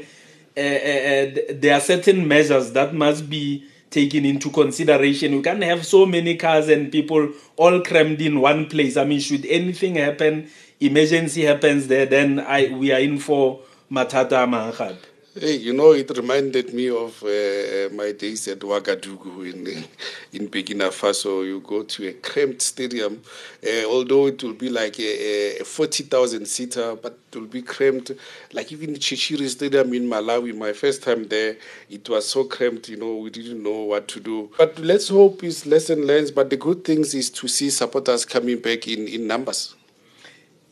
uh, 0.58 0.60
uh, 0.60 0.64
uh 0.64 1.54
there 1.54 1.74
are 1.76 1.82
certain 1.82 2.28
measures 2.28 2.72
that 2.74 2.94
must 2.94 3.30
be 3.30 3.66
taken 3.90 4.26
into 4.26 4.50
consideration. 4.50 5.32
You 5.32 5.42
can't 5.42 5.64
have 5.64 5.86
so 5.86 6.06
many 6.06 6.36
cars 6.36 6.68
and 6.68 6.92
people 6.92 7.32
all 7.56 7.82
crammed 7.82 8.22
in 8.22 8.42
one 8.42 8.68
place. 8.68 8.98
I 8.98 9.06
mean, 9.06 9.20
should 9.20 9.46
anything 9.46 9.96
happen, 9.96 10.50
emergency 10.80 11.44
happens 11.44 11.88
there, 11.88 12.06
then 12.06 12.40
I 12.40 12.76
we 12.76 12.92
are 12.92 13.00
in 13.00 13.20
for 13.20 13.62
matata 13.90 14.46
mahad. 14.48 14.98
Hey, 15.38 15.58
you 15.58 15.74
know, 15.74 15.92
it 15.92 16.10
reminded 16.16 16.74
me 16.74 16.90
of 16.90 17.22
uh, 17.22 17.94
my 17.94 18.14
days 18.14 18.48
at 18.48 18.60
Ouagadougou 18.60 19.54
in 19.54 19.84
in 20.32 20.48
Burkina 20.48 20.88
Faso. 20.92 21.46
You 21.46 21.60
go 21.60 21.84
to 21.84 22.08
a 22.08 22.14
cramped 22.14 22.62
stadium, 22.62 23.22
uh, 23.62 23.84
although 23.86 24.28
it 24.28 24.42
will 24.42 24.54
be 24.54 24.70
like 24.70 24.98
a, 24.98 25.60
a 25.60 25.66
40,000 25.66 26.46
seater, 26.46 26.96
but 26.96 27.20
it 27.34 27.38
will 27.38 27.48
be 27.48 27.62
cramped. 27.62 28.14
Like 28.54 28.72
even 28.72 28.94
Chichiri 28.94 29.50
Stadium 29.50 29.94
in 29.94 30.08
Malawi, 30.08 30.56
my 30.56 30.72
first 30.72 31.04
time 31.04 31.28
there, 31.28 31.58
it 31.90 32.08
was 32.08 32.30
so 32.30 32.46
cramped, 32.46 32.88
you 32.88 32.96
know, 32.96 33.18
we 33.18 33.30
didn't 33.30 33.62
know 33.62 33.82
what 33.82 34.08
to 34.08 34.22
do. 34.22 34.52
But 34.58 34.80
let's 34.80 35.10
hope 35.10 35.44
it's 35.44 35.66
lesson 35.66 36.08
learned. 36.08 36.32
But 36.34 36.50
the 36.50 36.56
good 36.56 36.86
things 36.86 37.14
is 37.14 37.30
to 37.32 37.50
see 37.50 37.72
supporters 37.72 38.24
coming 38.24 38.60
back 38.60 38.88
in, 38.88 39.10
in 39.10 39.28
numbers. 39.28 39.76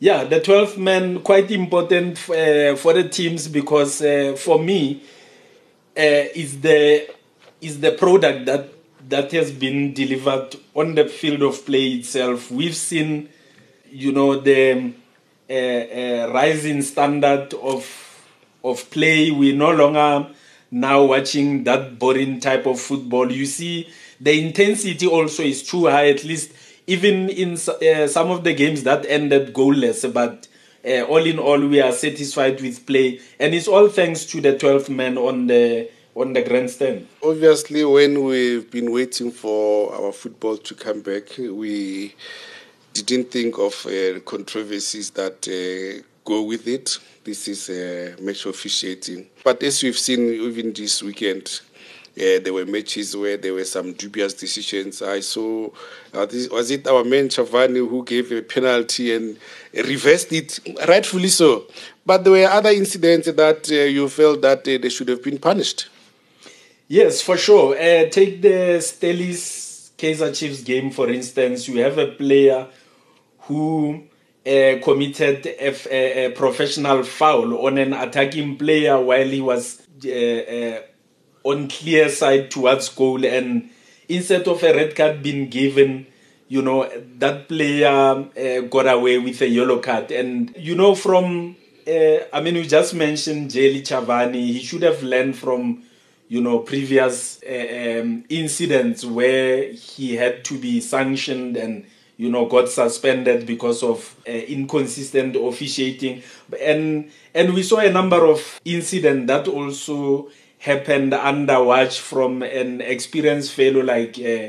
Yeah, 0.00 0.24
the 0.24 0.40
12th 0.40 0.76
man 0.76 1.20
quite 1.20 1.50
important 1.50 2.18
uh, 2.28 2.76
for 2.76 2.92
the 2.92 3.08
teams 3.08 3.48
because 3.48 4.02
uh, 4.02 4.34
for 4.36 4.58
me 4.58 5.02
uh, 5.96 6.28
is 6.34 6.60
the 6.60 7.08
is 7.60 7.80
the 7.80 7.92
product 7.92 8.44
that 8.46 8.68
that 9.08 9.32
has 9.32 9.50
been 9.52 9.94
delivered 9.94 10.56
on 10.74 10.94
the 10.94 11.06
field 11.06 11.42
of 11.42 11.64
play 11.64 11.92
itself. 11.92 12.50
We've 12.50 12.74
seen, 12.74 13.28
you 13.90 14.12
know, 14.12 14.40
the 14.40 14.92
uh, 15.48 15.52
uh, 15.52 16.30
rising 16.32 16.82
standard 16.82 17.54
of 17.54 17.86
of 18.64 18.90
play. 18.90 19.30
We're 19.30 19.56
no 19.56 19.72
longer 19.72 20.34
now 20.70 21.04
watching 21.04 21.64
that 21.64 21.98
boring 21.98 22.40
type 22.40 22.66
of 22.66 22.80
football. 22.80 23.30
You 23.30 23.46
see, 23.46 23.88
the 24.20 24.44
intensity 24.44 25.06
also 25.06 25.44
is 25.44 25.62
too 25.62 25.86
high. 25.86 26.08
At 26.08 26.24
least 26.24 26.52
even 26.86 27.28
in 27.28 27.54
uh, 27.54 28.06
some 28.06 28.30
of 28.30 28.44
the 28.44 28.54
games 28.54 28.82
that 28.82 29.06
ended 29.06 29.54
goalless, 29.54 30.12
but 30.12 30.48
uh, 30.84 31.02
all 31.04 31.24
in 31.24 31.38
all, 31.38 31.58
we 31.66 31.80
are 31.80 31.92
satisfied 31.92 32.60
with 32.60 32.86
play, 32.86 33.20
and 33.38 33.54
it's 33.54 33.68
all 33.68 33.88
thanks 33.88 34.26
to 34.26 34.40
the 34.40 34.58
12 34.58 34.90
men 34.90 35.16
on 35.16 35.46
the 35.46 35.88
on 36.14 36.32
the 36.32 36.42
grandstand. 36.42 37.08
Obviously, 37.22 37.84
when 37.84 38.22
we've 38.22 38.70
been 38.70 38.92
waiting 38.92 39.30
for 39.32 39.92
our 39.94 40.12
football 40.12 40.56
to 40.58 40.74
come 40.74 41.00
back, 41.00 41.36
we 41.38 42.14
didn't 42.92 43.30
think 43.30 43.58
of 43.58 43.86
uh, 43.86 44.20
controversies 44.20 45.10
that 45.10 45.48
uh, 45.48 46.02
go 46.24 46.42
with 46.42 46.68
it. 46.68 46.98
This 47.24 47.48
is 47.48 47.70
uh, 47.70 48.16
match 48.22 48.46
officiating, 48.46 49.26
but 49.42 49.62
as 49.62 49.82
we've 49.82 49.98
seen 49.98 50.28
even 50.28 50.72
this 50.72 51.02
weekend, 51.02 51.60
yeah, 52.14 52.38
there 52.38 52.52
were 52.52 52.64
matches 52.64 53.16
where 53.16 53.36
there 53.36 53.54
were 53.54 53.64
some 53.64 53.92
dubious 53.92 54.34
decisions. 54.34 55.02
I 55.02 55.20
saw, 55.20 55.70
uh, 56.12 56.26
this, 56.26 56.48
was 56.48 56.70
it 56.70 56.86
our 56.86 57.02
man 57.02 57.28
Chavani 57.28 57.88
who 57.88 58.04
gave 58.04 58.30
a 58.30 58.40
penalty 58.40 59.14
and 59.14 59.36
reversed 59.72 60.32
it, 60.32 60.60
rightfully 60.86 61.28
so. 61.28 61.64
But 62.06 62.22
there 62.22 62.32
were 62.32 62.46
other 62.46 62.70
incidents 62.70 63.26
that 63.30 63.68
uh, 63.70 63.74
you 63.74 64.08
felt 64.08 64.42
that 64.42 64.60
uh, 64.60 64.78
they 64.80 64.88
should 64.90 65.08
have 65.08 65.22
been 65.24 65.38
punished. 65.38 65.88
Yes, 66.86 67.20
for 67.20 67.36
sure. 67.36 67.74
Uh, 67.74 68.08
take 68.10 68.42
the 68.42 68.78
Stellies 68.78 69.90
Kaizer 69.98 70.36
Chiefs 70.36 70.62
game, 70.62 70.90
for 70.90 71.08
instance. 71.10 71.66
You 71.66 71.80
have 71.80 71.98
a 71.98 72.08
player 72.08 72.68
who 73.40 74.04
uh, 74.46 74.78
committed 74.84 75.46
a, 75.46 76.32
professional 76.36 77.02
foul 77.02 77.66
on 77.66 77.78
an 77.78 77.92
attacking 77.92 78.56
player 78.56 79.00
while 79.00 79.26
he 79.26 79.40
was 79.40 79.80
uh, 80.04 80.82
on 81.44 81.68
clear 81.68 82.08
side 82.08 82.50
towards 82.50 82.88
goal 82.88 83.24
and 83.24 83.70
instead 84.08 84.46
of 84.48 84.62
a 84.62 84.74
red 84.74 84.96
card 84.96 85.22
being 85.22 85.48
given 85.48 86.06
you 86.48 86.62
know 86.62 86.88
that 87.18 87.48
player 87.48 87.88
uh, 87.88 88.60
got 88.68 88.86
away 88.86 89.18
with 89.18 89.40
a 89.40 89.48
yellow 89.48 89.78
card. 89.78 90.10
And 90.10 90.54
you 90.56 90.74
know 90.74 90.94
from 90.94 91.56
uh, 91.86 92.18
i 92.32 92.40
mean 92.40 92.54
we 92.54 92.66
just 92.66 92.94
mentioned 92.94 93.50
Jelly 93.50 93.82
Chavani 93.82 94.34
he 94.52 94.60
should 94.60 94.82
have 94.82 95.02
learned 95.02 95.36
from 95.36 95.82
you 96.28 96.40
know 96.40 96.60
previous 96.60 97.42
uh, 97.42 98.00
um, 98.00 98.24
incidents 98.28 99.04
where 99.04 99.72
he 99.72 100.16
had 100.16 100.44
to 100.44 100.58
be 100.58 100.80
sanctioned 100.80 101.56
and 101.56 101.84
you 102.16 102.30
know 102.30 102.46
got 102.46 102.68
suspended 102.68 103.46
because 103.46 103.82
of 103.82 104.16
uh, 104.26 104.30
inconsistent 104.30 105.36
officiating. 105.36 106.22
And 106.60 107.10
and 107.34 107.54
we 107.54 107.62
saw 107.62 107.78
a 107.78 107.90
number 107.90 108.24
of 108.26 108.60
incidents 108.64 109.26
that 109.26 109.48
also 109.48 110.30
happened 110.64 111.12
under 111.12 111.62
watch 111.62 112.00
from 112.00 112.42
an 112.42 112.80
experienced 112.80 113.52
fellow 113.52 113.82
like 113.82 114.18
uh, 114.18 114.48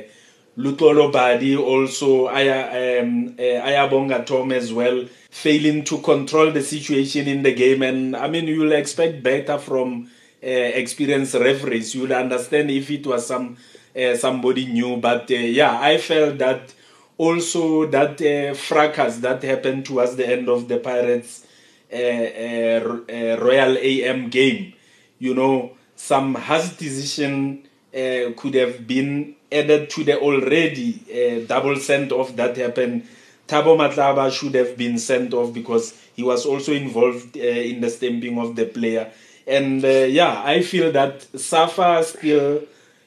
Luxolo 0.57 1.11
Badi, 1.11 1.57
also 1.57 2.27
Aya, 2.27 3.01
um, 3.01 3.35
uh, 3.37 3.41
Ayabonga 3.41 4.25
Tom 4.25 4.53
as 4.53 4.71
well, 4.71 5.05
failing 5.29 5.83
to 5.83 5.97
control 5.97 6.51
the 6.51 6.63
situation 6.63 7.27
in 7.27 7.43
the 7.43 7.53
game. 7.53 7.81
And 7.81 8.15
I 8.15 8.29
mean, 8.29 8.47
you'll 8.47 8.71
expect 8.71 9.23
better 9.23 9.57
from 9.57 10.09
uh, 10.41 10.47
experienced 10.47 11.35
referees. 11.35 11.93
You'll 11.93 12.13
understand 12.13 12.71
if 12.71 12.89
it 12.89 13.05
was 13.05 13.27
some 13.27 13.57
uh, 13.93 14.15
somebody 14.15 14.67
new. 14.67 14.95
But 14.95 15.29
uh, 15.29 15.33
yeah, 15.35 15.77
I 15.81 15.97
felt 15.97 16.37
that 16.37 16.73
also 17.17 17.87
that 17.87 18.21
uh, 18.21 18.53
fracas 18.53 19.17
that 19.19 19.43
happened 19.43 19.85
towards 19.85 20.15
the 20.15 20.29
end 20.29 20.47
of 20.47 20.69
the 20.69 20.77
Pirates 20.77 21.45
Royal 21.91 23.77
AM 23.77 24.29
game, 24.29 24.73
you 25.19 25.33
know, 25.33 25.75
some 25.95 26.33
decision 26.77 27.67
uh, 27.93 28.31
could 28.35 28.55
have 28.55 28.85
been 28.85 29.35
added 29.51 29.89
to 29.89 30.03
the 30.03 30.19
already 30.19 30.99
uh, 31.09 31.45
double 31.47 31.77
sent 31.77 32.11
off 32.11 32.35
that 32.35 32.57
happened. 32.57 33.07
Thabo 33.47 33.77
Matlaba 33.77 34.31
should 34.31 34.55
have 34.55 34.75
been 34.75 34.97
sent 34.97 35.33
off 35.33 35.53
because 35.53 35.93
he 36.15 36.23
was 36.23 36.45
also 36.45 36.73
involved 36.73 37.37
uh, 37.37 37.41
in 37.41 37.81
the 37.81 37.89
stamping 37.89 38.39
of 38.39 38.55
the 38.55 38.65
player. 38.65 39.11
And 39.47 39.85
uh, 39.85 39.87
yeah, 39.87 40.41
I 40.43 40.61
feel 40.61 40.91
that 40.91 41.21
SAFA 41.39 42.03
still, 42.03 42.57
uh, 42.57 42.61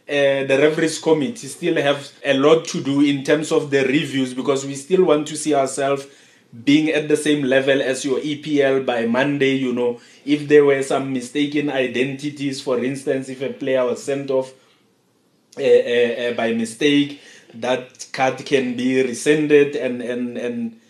the 0.07 0.59
referees 0.63 1.01
committee 1.01 1.49
still 1.49 1.75
have 1.83 2.11
a 2.25 2.35
lot 2.35 2.65
to 2.67 2.81
do 2.83 3.01
in 3.01 3.25
terms 3.25 3.51
of 3.51 3.71
the 3.71 3.85
reviews 3.85 4.33
because 4.33 4.65
we 4.65 4.77
still 4.77 5.05
want 5.05 5.27
to 5.29 5.37
see 5.37 5.55
ourselves 5.55 6.07
being 6.65 6.89
at 6.91 7.09
the 7.09 7.17
same 7.17 7.45
level 7.45 7.83
as 7.83 8.05
your 8.05 8.21
EPL 8.21 8.87
by 8.87 9.07
Monday, 9.07 9.55
you 9.55 9.73
know, 9.73 10.01
if 10.25 10.49
there 10.49 10.65
were 10.65 10.83
some 10.83 11.13
mistaken 11.13 11.69
identities, 11.71 12.61
for 12.61 12.83
instance, 12.83 13.29
if 13.29 13.43
a 13.43 13.53
player 13.53 13.85
was 13.85 14.03
sent 14.03 14.31
off 14.31 14.53
uh, 15.59 15.63
uh, 15.63 15.65
uh, 15.65 16.33
by 16.35 16.53
mistake, 16.53 17.21
that 17.55 18.07
card 18.13 18.45
can 18.47 18.77
be 18.77 19.03
rescinded 19.03 19.77
and, 19.77 20.01
and, 20.01 20.39
and, 20.39 20.81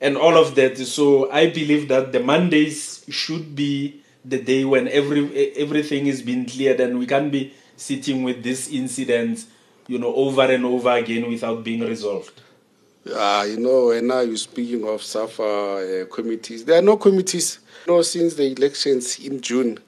and 0.00 0.16
all 0.16 0.36
of 0.36 0.54
that. 0.56 0.76
So 0.78 1.30
I 1.30 1.50
believe 1.50 1.88
that 1.88 2.12
the 2.12 2.20
Mondays 2.20 3.04
should 3.08 3.54
be 3.54 4.02
the 4.24 4.38
day 4.38 4.64
when 4.64 4.88
every 4.88 5.54
everything 5.54 6.08
is 6.08 6.20
being 6.20 6.46
cleared 6.46 6.80
and 6.80 6.98
we 6.98 7.06
can't 7.06 7.30
be 7.30 7.54
sitting 7.76 8.24
with 8.24 8.42
this 8.42 8.68
incident, 8.68 9.44
you 9.86 9.98
know, 9.98 10.12
over 10.14 10.42
and 10.42 10.64
over 10.64 10.90
again 10.90 11.28
without 11.28 11.62
being 11.62 11.80
resolved. 11.80 12.42
Uh, 13.12 13.46
you 13.48 13.58
know, 13.58 13.90
and 13.90 14.08
now 14.08 14.20
you're 14.20 14.36
speaking 14.36 14.86
of 14.88 15.02
SAFA 15.02 15.42
uh, 15.42 16.14
committees. 16.14 16.64
There 16.64 16.78
are 16.78 16.82
no 16.82 16.96
committees. 16.96 17.60
You 17.86 17.94
know, 17.94 18.02
since 18.02 18.34
the 18.34 18.50
elections 18.50 19.18
in 19.20 19.40
June, 19.40 19.78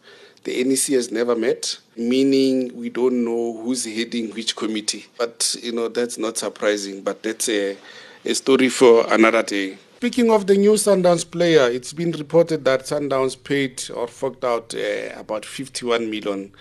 the 0.44 0.62
NEC 0.62 0.94
has 0.94 1.10
never 1.10 1.34
met, 1.34 1.78
meaning 1.96 2.70
we 2.76 2.90
don't 2.90 3.25
know 3.25 3.60
who's 3.60 3.84
heading 3.84 4.30
which 4.30 4.54
committee. 4.54 5.06
But, 5.18 5.56
you 5.60 5.72
know, 5.72 5.88
that's 5.88 6.16
not 6.16 6.38
surprising, 6.38 7.02
but 7.02 7.22
that's 7.22 7.48
a, 7.48 7.76
a 8.25 8.34
story 8.34 8.68
for 8.68 9.12
another 9.12 9.42
day. 9.42 9.78
Speaking 9.96 10.30
of 10.30 10.46
the 10.46 10.56
new 10.56 10.75
Sundowns 10.75 11.28
player, 11.28 11.68
it's 11.68 11.92
been 11.92 12.12
reported 12.12 12.64
that 12.66 12.82
Sundowns 12.82 13.42
paid 13.42 13.90
or 13.90 14.06
forked 14.06 14.44
out 14.44 14.72
uh, 14.75 15.18
about 15.18 15.44
51 15.44 16.08
million 16.08 16.52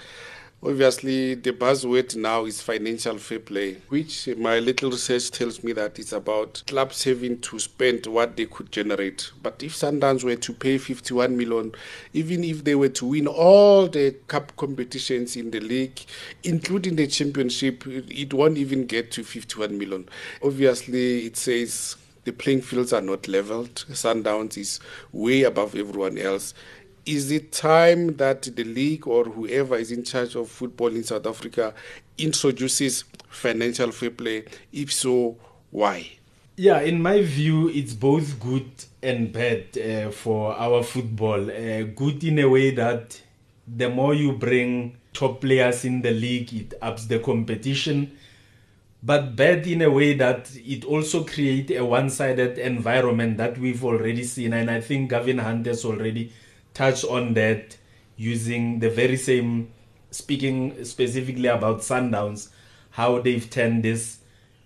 Obviously, 0.64 1.36
the 1.36 1.54
buzzword 1.54 2.16
now 2.16 2.46
is 2.46 2.62
financial 2.62 3.20
fair 3.20 3.40
play, 3.40 3.76
which 3.90 4.28
my 4.38 4.58
little 4.58 4.90
research 4.90 5.30
tells 5.30 5.64
me 5.64 5.72
that 5.72 6.00
it's 6.00 6.14
about 6.14 6.64
clubs 6.66 7.04
having 7.04 7.40
to 7.42 7.60
spend 7.60 8.08
what 8.08 8.36
they 8.36 8.48
could 8.48 8.72
generate. 8.72 9.32
But 9.44 9.62
if 9.62 9.76
Sundowns 9.76 10.24
were 10.24 10.36
to 10.36 10.54
pay 10.54 10.80
51 10.80 11.38
million, 11.38 11.74
even 12.14 12.44
if 12.44 12.64
they 12.64 12.74
were 12.74 12.90
to 12.90 13.06
win 13.06 13.28
all 13.28 13.88
the 13.88 14.16
cup 14.28 14.56
competitions 14.56 15.36
in 15.36 15.52
the 15.52 15.60
league, 15.60 16.02
including 16.44 16.96
the 16.96 17.06
championship, 17.06 17.84
it 17.86 18.34
won't 18.34 18.58
even 18.58 18.88
get 18.88 19.12
to 19.12 19.24
51 19.24 19.78
million. 19.78 20.10
Obviously, 20.42 21.28
it 21.28 21.38
says 21.38 21.98
the 22.28 22.34
playing 22.34 22.62
fields 22.62 22.92
are 22.92 23.02
not 23.02 23.28
leveled. 23.28 23.86
Sundowns 23.92 24.58
is 24.58 24.80
way 25.14 25.44
above 25.44 25.76
everyone 25.76 26.18
else 26.18 26.56
is 27.08 27.32
it 27.32 27.54
time 27.54 28.18
that 28.18 28.42
the 28.44 28.64
league 28.66 29.08
or 29.08 29.24
whoever 29.24 29.78
is 29.78 29.92
in 29.92 30.04
charge 30.04 30.36
of 30.36 30.50
football 30.50 30.90
in 30.90 31.04
South 31.04 31.26
Africa 31.26 31.74
introduces 32.18 33.06
financial 33.30 33.92
fair 33.92 34.12
play? 34.12 34.44
If 34.74 34.92
so, 34.92 35.38
why? 35.72 36.10
Yeah, 36.58 36.82
in 36.82 37.02
my 37.02 37.22
view, 37.22 37.70
it's 37.70 37.94
both 37.94 38.40
good 38.40 38.70
and 39.02 39.32
bad 39.32 39.78
uh, 39.78 40.12
for 40.12 40.54
our 40.56 40.84
football. 40.84 41.50
Uh, 41.50 41.84
good 41.84 42.24
in 42.24 42.40
a 42.40 42.50
way 42.50 42.72
that 42.72 43.22
the 43.68 43.90
more 43.90 44.14
you 44.14 44.34
bring 44.34 44.98
top 45.14 45.42
players 45.42 45.86
in 45.86 46.02
the 46.02 46.12
league, 46.12 46.54
it 46.54 46.74
ups 46.82 47.06
the 47.06 47.20
competition. 47.20 48.18
But 49.02 49.36
bad 49.36 49.66
in 49.68 49.84
a 49.84 49.90
way 49.92 50.16
that 50.16 50.52
it 50.56 50.84
also 50.84 51.24
creates 51.24 51.72
a 51.72 51.86
one-sided 51.86 52.58
environment 52.58 53.38
that 53.38 53.58
we've 53.58 53.84
already 53.86 54.24
seen, 54.24 54.54
and 54.54 54.70
I 54.70 54.82
think 54.82 55.12
Gavin 55.12 55.38
Hunt 55.38 55.68
has 55.68 55.86
already 55.86 56.34
touch 56.78 57.04
on 57.04 57.34
that 57.34 57.76
using 58.18 58.80
the 58.80 58.90
very 58.90 59.18
same 59.18 59.72
speaking 60.12 60.86
specifically 60.86 61.48
about 61.48 61.80
Sundowns, 61.80 62.50
how 62.92 63.20
they've 63.20 63.50
turned 63.50 63.84
this 63.84 64.20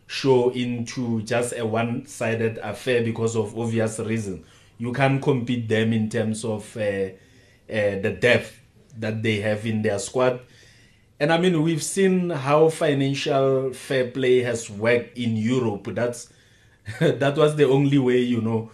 show 0.08 0.50
into 0.50 1.22
just 1.22 1.54
a 1.58 1.66
one-sided 1.66 2.58
affair 2.58 3.02
because 3.02 3.38
of 3.38 3.58
obvious 3.58 3.98
reasons. 4.00 4.46
You 4.78 4.92
can't 4.92 5.22
compete 5.22 5.70
them 5.70 5.94
in 5.94 6.10
terms 6.10 6.44
of 6.44 6.76
uh, 6.76 6.82
uh, 6.82 7.12
the 7.70 8.18
depth 8.20 8.60
that 8.98 9.24
they 9.24 9.40
have 9.40 9.66
in 9.66 9.82
their 9.82 10.00
squad. 10.00 10.42
And 11.18 11.32
I 11.32 11.38
mean, 11.38 11.62
we've 11.62 11.84
seen 11.84 12.30
how 12.30 12.68
financial 12.68 13.72
fair 13.72 14.12
play 14.12 14.40
has 14.40 14.70
worked 14.70 15.18
in 15.18 15.38
Europe. 15.38 15.88
That's 15.92 16.28
that 17.00 17.38
was 17.38 17.56
the 17.56 17.70
only 17.70 18.00
way, 18.00 18.18
you 18.18 18.42
know, 18.42 18.70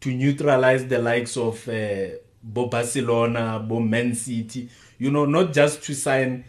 to 0.00 0.12
neutralize 0.12 0.86
the 0.88 0.98
likes 0.98 1.36
of 1.36 1.68
uh, 1.68 2.16
bo 2.42 2.66
Barcelona, 2.66 3.58
bo 3.58 3.80
Man 3.80 4.14
City, 4.14 4.68
you 4.98 5.10
know, 5.10 5.24
not 5.24 5.52
just 5.52 5.82
to 5.84 5.94
sign 5.94 6.44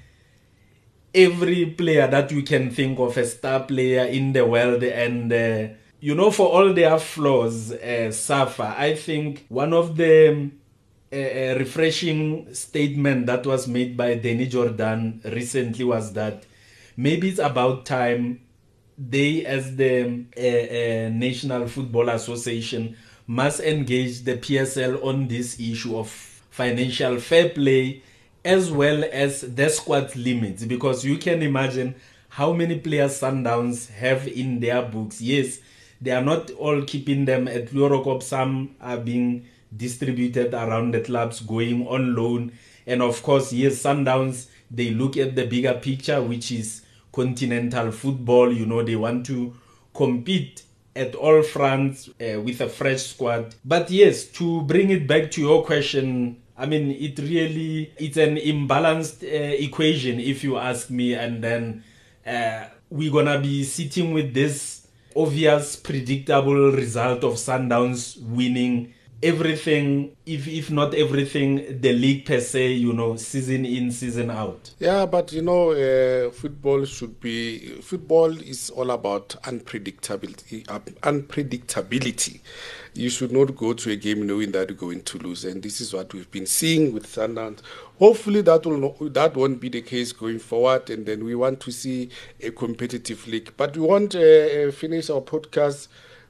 every 1.14 1.68
player 1.68 2.08
that 2.08 2.32
you 2.32 2.42
can 2.44 2.72
think 2.72 3.00
of 3.00 3.16
a 3.18 3.26
star 3.26 3.62
player 3.64 4.06
in 4.06 4.34
the 4.34 4.46
world 4.46 4.84
and 4.84 5.32
uh, 5.32 5.68
you 6.00 6.16
know 6.16 6.32
for 6.32 6.48
all 6.50 6.74
their 6.74 6.98
flaws 6.98 7.72
uh, 7.72 8.12
suffer. 8.12 8.74
I 8.78 8.96
think 8.96 9.46
one 9.50 9.74
of 9.74 9.96
the 9.96 10.50
uh, 11.14 11.16
refreshing 11.60 12.54
statement 12.54 13.28
that 13.28 13.46
was 13.46 13.68
made 13.68 13.96
by 13.96 14.16
Danny 14.16 14.48
Jordaan 14.48 15.24
recently 15.34 15.86
was 15.86 16.14
that 16.14 16.46
maybe 16.98 17.30
it's 17.30 17.40
about 17.40 17.86
time 17.86 18.42
they 18.98 19.46
as 19.46 19.76
the 19.76 20.26
uh, 20.38 20.42
uh, 20.42 21.10
National 21.10 21.68
Football 21.68 22.10
Association 22.10 22.96
must 23.28 23.60
engage 23.62 24.24
the 24.24 24.38
PSL 24.38 25.04
on 25.04 25.28
this 25.28 25.60
issue 25.60 25.98
of 25.98 26.10
financial 26.50 27.20
fair 27.20 27.50
play 27.50 28.02
as 28.46 28.72
well 28.72 29.04
as 29.12 29.42
the 29.42 29.70
squad 29.70 30.16
limits 30.16 30.66
because 30.66 31.06
you 31.06 31.18
can 31.18 31.42
imagine 31.42 31.96
how 32.30 32.52
many 32.52 32.80
players 32.80 33.20
Sundowns 33.22 33.90
have 33.92 34.28
in 34.28 34.60
their 34.60 34.82
books. 34.82 35.22
Yes, 35.22 35.60
they 36.02 36.12
are 36.12 36.24
not 36.24 36.52
all 36.52 36.82
keeping 36.82 37.26
them 37.26 37.48
at 37.48 37.68
Chloorkop. 37.68 38.24
Some 38.24 38.76
are 38.82 38.98
being 38.98 39.46
distributed 39.76 40.54
around 40.54 40.94
the 40.94 41.02
clubs, 41.02 41.40
going 41.40 41.88
on 41.88 42.16
loan. 42.16 42.52
And 42.86 43.02
of 43.02 43.24
course, 43.24 43.54
yes, 43.54 43.82
Sundowns, 43.82 44.48
they 44.70 44.90
look 44.90 45.16
at 45.16 45.36
the 45.36 45.46
bigger 45.46 45.76
picture, 45.76 46.22
which 46.22 46.52
is 46.52 46.82
continental 47.12 47.92
football. 47.92 48.52
You 48.52 48.66
know, 48.66 48.84
they 48.84 48.96
want 48.96 49.26
to 49.28 49.56
compete 49.94 50.64
at 50.96 51.16
all 51.16 51.42
fronts 51.42 52.10
uh, 52.10 52.40
with 52.42 52.62
a 52.62 52.70
fresh 52.70 53.04
squad. 53.04 53.56
But 53.66 53.90
yes, 53.90 54.26
to 54.26 54.62
bring 54.62 54.90
it 54.92 55.08
back 55.08 55.32
to 55.32 55.42
your 55.42 55.64
question, 55.64 56.42
I 56.58 56.66
mean, 56.66 56.92
it 56.92 57.18
really 57.20 57.92
it's 57.98 58.18
an 58.18 58.38
imbalanced 58.38 59.24
uh, 59.24 59.56
equation 59.58 60.20
if 60.20 60.44
you 60.44 60.58
ask 60.58 60.90
me. 60.90 61.16
And 61.16 61.44
then 61.44 61.84
uh, 62.26 62.66
we're 62.90 63.12
gonna 63.12 63.40
be 63.40 63.64
sitting 63.64 64.14
with 64.14 64.34
this 64.34 64.88
obvious, 65.16 65.76
predictable 65.76 66.72
result 66.72 67.24
of 67.24 67.34
Sundowns 67.34 68.22
winning 68.22 68.94
everything 69.24 70.16
if 70.26 70.48
if 70.48 70.70
not 70.70 70.94
everything 70.94 71.80
the 71.82 71.94
league 71.94 72.26
per 72.26 72.40
se 72.40 72.74
you 72.74 72.94
know 72.94 73.16
season 73.16 73.66
in 73.66 73.92
season 73.92 74.30
out. 74.30 74.72
Yeah 74.80 75.06
but 75.06 75.32
you 75.32 75.42
know 75.42 75.72
uh, 75.72 76.30
football 76.32 76.86
should 76.86 77.20
be 77.20 77.60
football 77.82 78.38
is 78.38 78.70
all 78.70 78.92
about 78.92 79.30
unpredictability 79.44 80.70
uh, 80.70 80.80
unpredictability. 81.02 82.42
You 82.96 83.10
should 83.10 83.32
not 83.32 83.56
go 83.56 83.74
to 83.74 83.90
a 83.92 83.96
game 83.96 84.28
knowing 84.28 84.52
that 84.52 84.70
you're 84.70 84.78
going 84.78 85.02
to 85.02 85.18
lose 85.18 85.46
and 85.46 85.64
this 85.64 85.82
is 85.82 85.94
what 85.94 86.14
we've 86.14 86.30
been 86.30 86.46
seeing 86.46 86.94
with 86.94 87.08
Sundowns 87.08 87.60
hopefully 88.00 88.42
that 88.42 88.66
will 88.66 88.78
not, 88.78 89.14
that 89.14 89.36
won't 89.36 89.60
be 89.62 89.70
the 89.70 89.82
case 89.82 90.12
going 90.12 90.38
forward 90.40 90.90
and 90.90 91.06
then 91.06 91.24
we 91.24 91.36
want 91.36 91.60
to 91.62 91.72
see 91.72 92.10
a 92.42 92.52
competitive 92.52 93.26
league. 93.28 93.52
But 93.56 93.78
we 93.78 93.82
won't 93.88 94.14
uh, 94.14 94.72
finish 94.72 95.10
our 95.10 95.22
podcast 95.22 95.88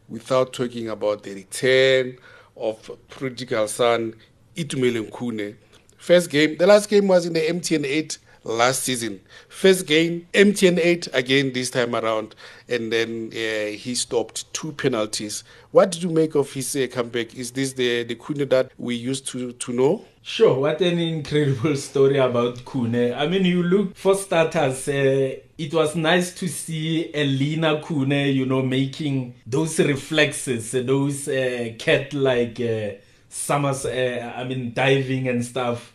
without 0.08 0.54
talking 0.54 0.90
about 0.90 1.24
the 1.24 1.34
return 1.34 2.18
of 2.56 2.92
prodigal 3.10 3.68
son 3.68 4.16
Itumeleng 4.56 5.10
Khune. 5.10 5.56
First 5.98 6.30
game, 6.30 6.58
the 6.58 6.68
last 6.68 6.90
game 6.90 7.08
was 7.08 7.26
in 7.26 7.34
the 7.34 7.40
MTN 7.40 7.86
8 7.86 8.18
last 8.44 8.84
season. 8.84 9.22
First 9.48 9.88
game, 9.88 10.28
MTN 10.34 10.78
8 10.78 11.08
again 11.14 11.54
this 11.54 11.70
time 11.70 11.96
around, 11.96 12.36
and 12.68 12.92
then 12.92 13.30
uh, 13.32 13.72
he 13.72 13.96
stopped 13.96 14.52
two 14.54 14.74
penalties. 14.74 15.44
What 15.72 15.92
did 15.92 16.04
you 16.04 16.10
make 16.10 16.36
of 16.36 16.52
his 16.52 16.76
uh, 16.76 16.88
comeback? 16.92 17.36
Is 17.36 17.52
this 17.52 17.74
the, 17.74 18.04
the 18.04 18.16
Khune 18.16 18.50
that 18.50 18.72
we 18.78 18.96
used 18.96 19.28
to, 19.30 19.54
to 19.54 19.74
know? 19.74 20.06
Sure, 20.22 20.60
what 20.60 20.82
an 20.82 21.00
incredible 21.00 21.76
story 21.76 22.18
about 22.18 22.58
Khune. 22.60 23.16
I 23.16 23.28
mean, 23.28 23.46
you 23.46 23.64
look, 23.64 23.96
for 23.96 24.16
starters, 24.16 24.88
uh, 24.88 25.36
it 25.58 25.74
was 25.74 25.96
nice 25.96 26.34
to 26.36 26.48
see 26.48 27.12
Elina 27.14 27.80
Khune, 27.82 28.34
you 28.34 28.46
know, 28.46 28.62
making 28.62 29.36
those 29.46 29.80
reflexes, 29.80 30.72
those 30.72 31.28
uh, 31.28 31.74
cat-like 31.78 32.60
uh, 32.60 32.96
summers, 33.30 33.86
uh, 33.86 34.34
I 34.36 34.44
mean, 34.46 34.74
diving 34.74 35.28
and 35.28 35.46
stuff, 35.46 35.94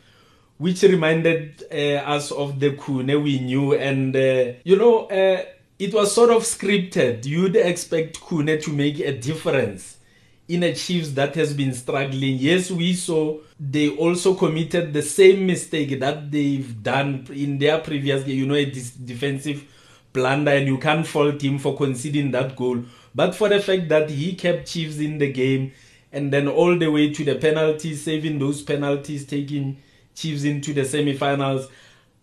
which 0.59 0.83
reminded 0.83 1.65
uh, 1.73 2.03
us 2.07 2.31
of 2.31 2.61
the 2.61 2.71
Khune 2.71 3.23
we 3.23 3.41
knew. 3.41 3.75
And, 3.75 4.15
uh, 4.15 4.53
you 4.65 4.77
know, 4.77 5.07
uh, 5.07 5.45
it 5.79 5.93
was 5.93 6.15
sort 6.15 6.31
of 6.31 6.43
scripted. 6.43 7.27
You'd 7.27 7.57
expect 7.57 8.21
Khune 8.21 8.63
to 8.63 8.71
make 8.71 9.01
a 9.01 9.17
difference 9.19 9.98
in 10.49 10.75
Chiefs 10.75 11.11
that 11.13 11.35
has 11.35 11.53
been 11.53 11.75
struggling. 11.75 12.39
Yes, 12.39 12.71
we 12.71 12.95
saw 12.95 13.39
they 13.61 13.91
also 13.91 14.35
committed 14.35 14.93
the 14.93 15.03
same 15.03 15.47
mistake 15.47 16.01
that 16.01 16.31
they've 16.31 16.83
done 16.83 17.27
in 17.31 17.59
their 17.59 17.79
previous 17.79 18.25
game. 18.25 18.39
You 18.39 18.47
know, 18.47 18.55
a 18.55 18.65
defensive 18.65 19.65
blunder, 20.13 20.53
and 20.53 20.67
you 20.67 20.79
can't 20.79 21.07
fault 21.07 21.43
him 21.43 21.59
for 21.59 21.77
conceding 21.77 22.31
that 22.31 22.57
goal. 22.57 22.83
But 23.15 23.35
for 23.35 23.49
the 23.49 23.61
fact 23.61 23.89
that 23.91 24.09
he 24.11 24.35
kept 24.35 24.69
Chiefs 24.69 24.99
in 24.99 25.19
the 25.19 25.31
game 25.31 25.73
and 26.13 26.33
then 26.33 26.49
all 26.49 26.79
the 26.79 26.91
way 26.91 27.13
to 27.13 27.25
the 27.25 27.35
penalties, 27.35 28.03
saving 28.03 28.39
those 28.39 28.63
penalties, 28.63 29.27
taking 29.27 29.79
Chiefs 30.15 30.45
into 30.45 30.73
the 30.73 30.85
semi-finals, 30.85 31.69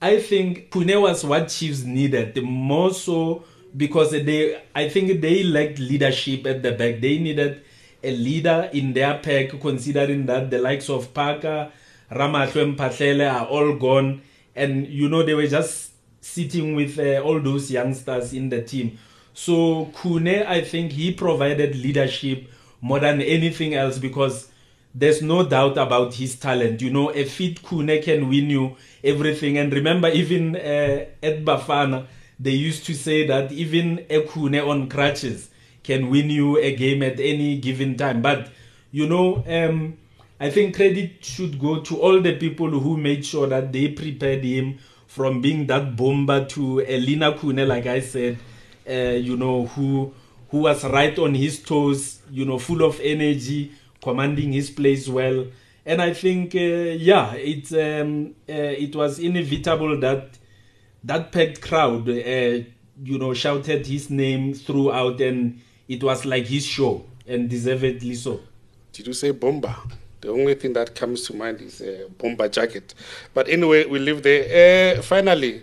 I 0.02 0.20
think 0.20 0.72
Khune 0.72 1.00
was 1.00 1.24
what 1.24 1.50
Chiefs 1.50 1.84
needed. 1.84 2.42
More 2.42 2.94
so 2.94 3.44
because 3.76 4.12
they, 4.12 4.62
I 4.74 4.90
think 4.90 5.22
they 5.22 5.44
lacked 5.44 5.80
leadership 5.80 6.48
at 6.48 6.64
the 6.64 6.72
back. 6.72 7.02
They 7.02 7.20
needed 7.20 7.62
a 8.06 8.16
leader 8.16 8.70
in 8.72 8.94
their 8.94 9.18
pack, 9.20 9.60
considering 9.60 10.26
that 10.28 10.50
the 10.50 10.60
likes 10.60 10.90
of 10.90 11.14
Parker, 11.14 11.72
Ramahlwe 12.12 12.76
Mphahlele 12.76 13.34
are 13.34 13.46
all 13.48 13.76
gone. 13.76 14.22
And, 14.56 14.88
you 14.88 15.10
know, 15.10 15.24
they 15.24 15.34
were 15.34 15.48
just 15.48 15.92
sitting 16.22 16.76
with 16.76 16.98
uh, 17.00 17.20
all 17.22 17.40
those 17.40 17.70
youngsters 17.72 18.34
in 18.34 18.50
the 18.50 18.62
team. 18.62 18.98
So 19.34 19.92
Khune, 19.96 20.46
I 20.46 20.62
think 20.62 20.94
he 20.94 21.12
provided 21.14 21.76
leadership 21.76 22.50
more 22.82 23.00
than 23.00 23.22
anything 23.22 23.74
else 23.74 23.98
because 23.98 24.50
there's 24.94 25.22
no 25.22 25.46
doubt 25.46 25.78
about 25.78 26.14
his 26.14 26.36
talent. 26.36 26.82
You 26.82 26.92
know, 26.92 27.12
a 27.12 27.26
fit 27.26 27.62
Khune 27.62 28.02
can 28.04 28.30
win 28.30 28.50
you 28.50 28.78
everything. 29.04 29.58
And 29.58 29.74
remember, 29.74 30.08
even 30.10 30.56
uh, 30.56 31.06
at 31.22 31.44
Bafana, 31.44 32.08
they 32.40 32.52
used 32.52 32.86
to 32.86 32.94
say 32.94 33.28
that 33.28 33.52
even 33.52 34.06
a 34.10 34.22
Khune 34.22 34.66
on 34.66 34.88
crutches 34.88 35.50
can 35.86 36.10
win 36.10 36.30
you 36.30 36.58
a 36.58 36.76
game 36.76 37.04
at 37.04 37.20
any 37.20 37.58
given 37.58 37.96
time. 37.96 38.22
But 38.22 38.50
you 38.92 39.08
know, 39.08 39.44
um, 39.48 39.98
I 40.40 40.50
think 40.50 40.76
credit 40.76 41.24
should 41.24 41.60
go 41.60 41.80
to 41.82 42.02
all 42.02 42.20
the 42.22 42.36
people 42.36 42.70
who 42.70 42.98
made 42.98 43.26
sure 43.26 43.48
that 43.48 43.72
they 43.72 43.90
prepared 43.90 44.44
him 44.44 44.80
from 45.08 45.42
being 45.42 45.68
that 45.68 45.96
bomber 45.96 46.46
to 46.46 46.82
Elina 46.82 47.32
Khune, 47.34 47.66
like 47.66 47.86
I 47.86 48.02
said, 48.02 48.38
uh, 48.90 48.94
you 48.94 49.38
know, 49.38 49.66
who 49.68 50.14
who 50.50 50.60
was 50.60 50.84
right 50.86 51.18
on 51.20 51.34
his 51.34 51.62
toes, 51.62 52.20
you 52.30 52.46
know, 52.46 52.60
full 52.60 52.84
of 52.84 53.00
energy, 53.02 53.72
commanding 54.02 54.54
his 54.54 54.70
place 54.70 55.08
well. 55.08 55.46
And 55.86 56.02
I 56.02 56.14
think, 56.14 56.56
uh, 56.56 56.60
yeah, 56.60 57.34
it 57.36 57.72
um, 57.74 58.36
uh, 58.50 58.54
it 58.54 58.96
was 58.96 59.20
inevitable 59.20 60.00
that 60.00 60.38
that 61.04 61.32
packed 61.32 61.62
crowd, 61.62 62.10
uh, 62.10 62.64
you 63.04 63.18
know, 63.20 63.34
shouted 63.34 63.86
his 63.86 64.10
name 64.10 64.54
throughout, 64.54 65.22
and 65.22 65.62
it 65.88 66.04
was 66.04 66.26
like 66.26 66.46
his 66.48 66.66
show, 66.66 67.06
and 67.28 67.50
deservedly 67.50 68.16
so. 68.16 68.40
Did 68.94 69.08
you 69.08 69.14
say 69.14 69.32
bomber? 69.32 69.76
The 70.22 70.30
only 70.30 70.56
thing 70.56 70.74
that 70.74 70.96
comes 70.96 71.28
to 71.28 71.36
mind 71.36 71.62
is 71.62 71.82
a 71.82 72.08
bomber 72.18 72.48
jacket. 72.50 72.96
But 73.34 73.48
anyway, 73.48 73.86
we 73.86 74.00
leave 74.00 74.24
there. 74.24 74.98
Uh, 74.98 75.02
finally, 75.02 75.62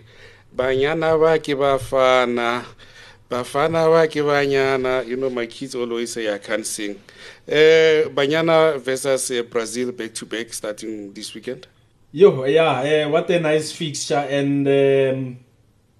Banyana 0.55 1.17
Bafana. 1.17 2.63
Bafana 3.29 4.07
Banyana. 4.07 5.05
You 5.05 5.17
know, 5.17 5.29
my 5.29 5.47
kids 5.47 5.75
always 5.75 6.13
say 6.13 6.33
I 6.33 6.37
can't 6.37 6.65
sing. 6.65 6.91
Uh, 7.47 8.07
Banyana 8.13 8.79
versus 8.79 9.31
uh, 9.31 9.41
Brazil 9.43 9.91
back 9.91 10.13
to 10.13 10.25
back 10.25 10.53
starting 10.53 11.11
this 11.11 11.33
weekend. 11.33 11.67
Yo, 12.11 12.45
yeah, 12.45 13.05
uh, 13.05 13.09
what 13.09 13.29
a 13.31 13.39
nice 13.39 13.71
fixture. 13.71 14.27
And, 14.29 14.67
um, 14.67 15.37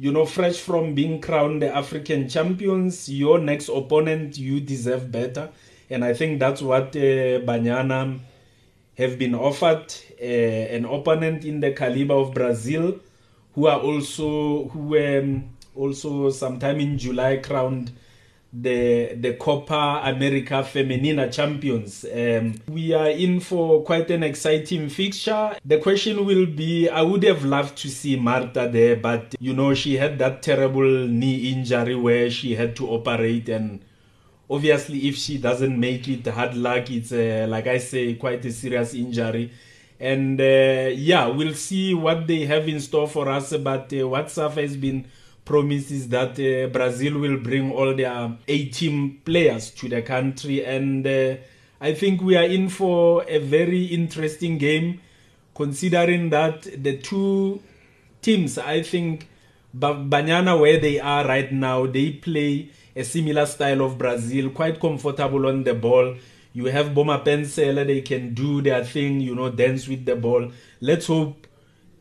you 0.03 0.11
know, 0.11 0.25
fresh 0.25 0.59
from 0.59 0.93
being 0.93 1.21
crowned 1.21 1.61
the 1.61 1.73
African 1.73 2.27
champions, 2.27 3.07
your 3.07 3.39
next 3.39 3.69
opponent, 3.69 4.37
you 4.37 4.59
deserve 4.59 5.09
better. 5.09 5.49
And 5.89 6.03
I 6.03 6.13
think 6.13 6.41
that's 6.41 6.61
what 6.61 6.87
uh, 6.87 7.39
Banyana 7.47 8.19
have 8.97 9.17
been 9.17 9.33
offered 9.33 9.93
uh, 10.21 10.25
an 10.25 10.83
opponent 10.83 11.45
in 11.45 11.61
the 11.61 11.71
caliber 11.71 12.15
of 12.15 12.33
Brazil, 12.33 12.99
who 13.55 13.67
are 13.67 13.79
also 13.79 14.67
who 14.73 14.97
um, 14.97 15.45
also 15.73 16.29
sometime 16.31 16.81
in 16.81 16.97
July 16.97 17.37
crowned 17.37 17.93
the 18.53 19.15
the 19.15 19.33
Copa 19.33 20.01
America 20.03 20.63
Femenina 20.63 21.31
champions. 21.31 22.05
Um, 22.05 22.55
we 22.67 22.93
are 22.93 23.09
in 23.09 23.39
for 23.39 23.83
quite 23.83 24.11
an 24.11 24.21
exciting 24.23 24.89
fixture. 24.89 25.55
The 25.65 25.79
question 25.79 26.25
will 26.25 26.45
be: 26.45 26.87
I 26.87 27.01
would 27.01 27.23
have 27.23 27.43
loved 27.43 27.77
to 27.79 27.89
see 27.89 28.15
Marta 28.15 28.69
there, 28.71 28.95
but 28.95 29.35
you 29.39 29.53
know 29.53 29.73
she 29.73 29.97
had 29.97 30.19
that 30.19 30.43
terrible 30.43 31.07
knee 31.07 31.51
injury 31.51 31.95
where 31.95 32.29
she 32.29 32.55
had 32.55 32.75
to 32.75 32.89
operate 32.89 33.49
and 33.49 33.83
obviously 34.49 35.07
if 35.07 35.15
she 35.15 35.37
doesn't 35.37 35.79
make 35.79 36.07
it 36.07 36.27
hard 36.27 36.53
luck 36.53 36.91
it's 36.91 37.11
like 37.49 37.65
i 37.65 37.77
say 37.77 38.13
quite 38.15 38.43
a 38.43 38.51
serious 38.51 38.93
injury 38.93 39.49
and 39.99 40.39
uh, 40.41 40.89
yeah 40.93 41.27
we'll 41.27 41.53
see 41.53 41.93
what 41.93 42.27
they 42.27 42.45
have 42.45 42.67
in 42.67 42.79
store 42.79 43.07
for 43.07 43.29
us 43.29 43.55
but 43.57 43.91
uh, 43.93 44.07
what 44.07 44.29
SAFA 44.29 44.61
has 44.61 44.75
been 44.75 45.05
promised 45.45 45.91
is 45.91 46.08
that 46.10 46.32
uh, 46.39 46.67
brazil 46.67 47.19
will 47.19 47.38
bring 47.38 47.71
all 47.71 47.93
their 47.95 48.36
18 48.47 49.21
players 49.25 49.71
to 49.71 49.89
the 49.89 50.01
country 50.01 50.65
and 50.65 51.06
uh, 51.06 51.36
i 51.82 51.93
think 51.93 52.21
we 52.21 52.36
are 52.36 52.45
in 52.45 52.69
for 52.69 53.23
a 53.27 53.39
very 53.39 53.86
interesting 53.86 54.58
game 54.58 54.99
considering 55.56 56.29
that 56.29 56.63
the 56.84 56.97
two 56.97 57.62
teams 58.21 58.58
i 58.58 58.82
think 58.82 59.27
banyana 59.75 60.60
where 60.60 60.79
they 60.79 60.99
are 60.99 61.25
right 61.27 61.51
now 61.51 61.86
they 61.86 62.12
play 62.12 62.69
a 62.95 63.03
similar 63.03 63.45
style 63.45 63.82
of 63.82 63.97
Brazil, 63.97 64.49
quite 64.49 64.79
comfortable 64.79 65.47
on 65.47 65.63
the 65.63 65.73
ball. 65.73 66.15
You 66.53 66.65
have 66.65 66.93
Boma 66.93 67.19
Pensela, 67.25 67.86
they 67.86 68.01
can 68.01 68.34
do 68.34 68.62
their 68.62 68.84
thing, 68.84 69.19
you 69.19 69.36
know, 69.36 69.49
dance 69.49 69.88
with 69.88 70.06
the 70.06 70.15
ball. 70.15 70.51
Let's 70.82 71.08
hope 71.08 71.47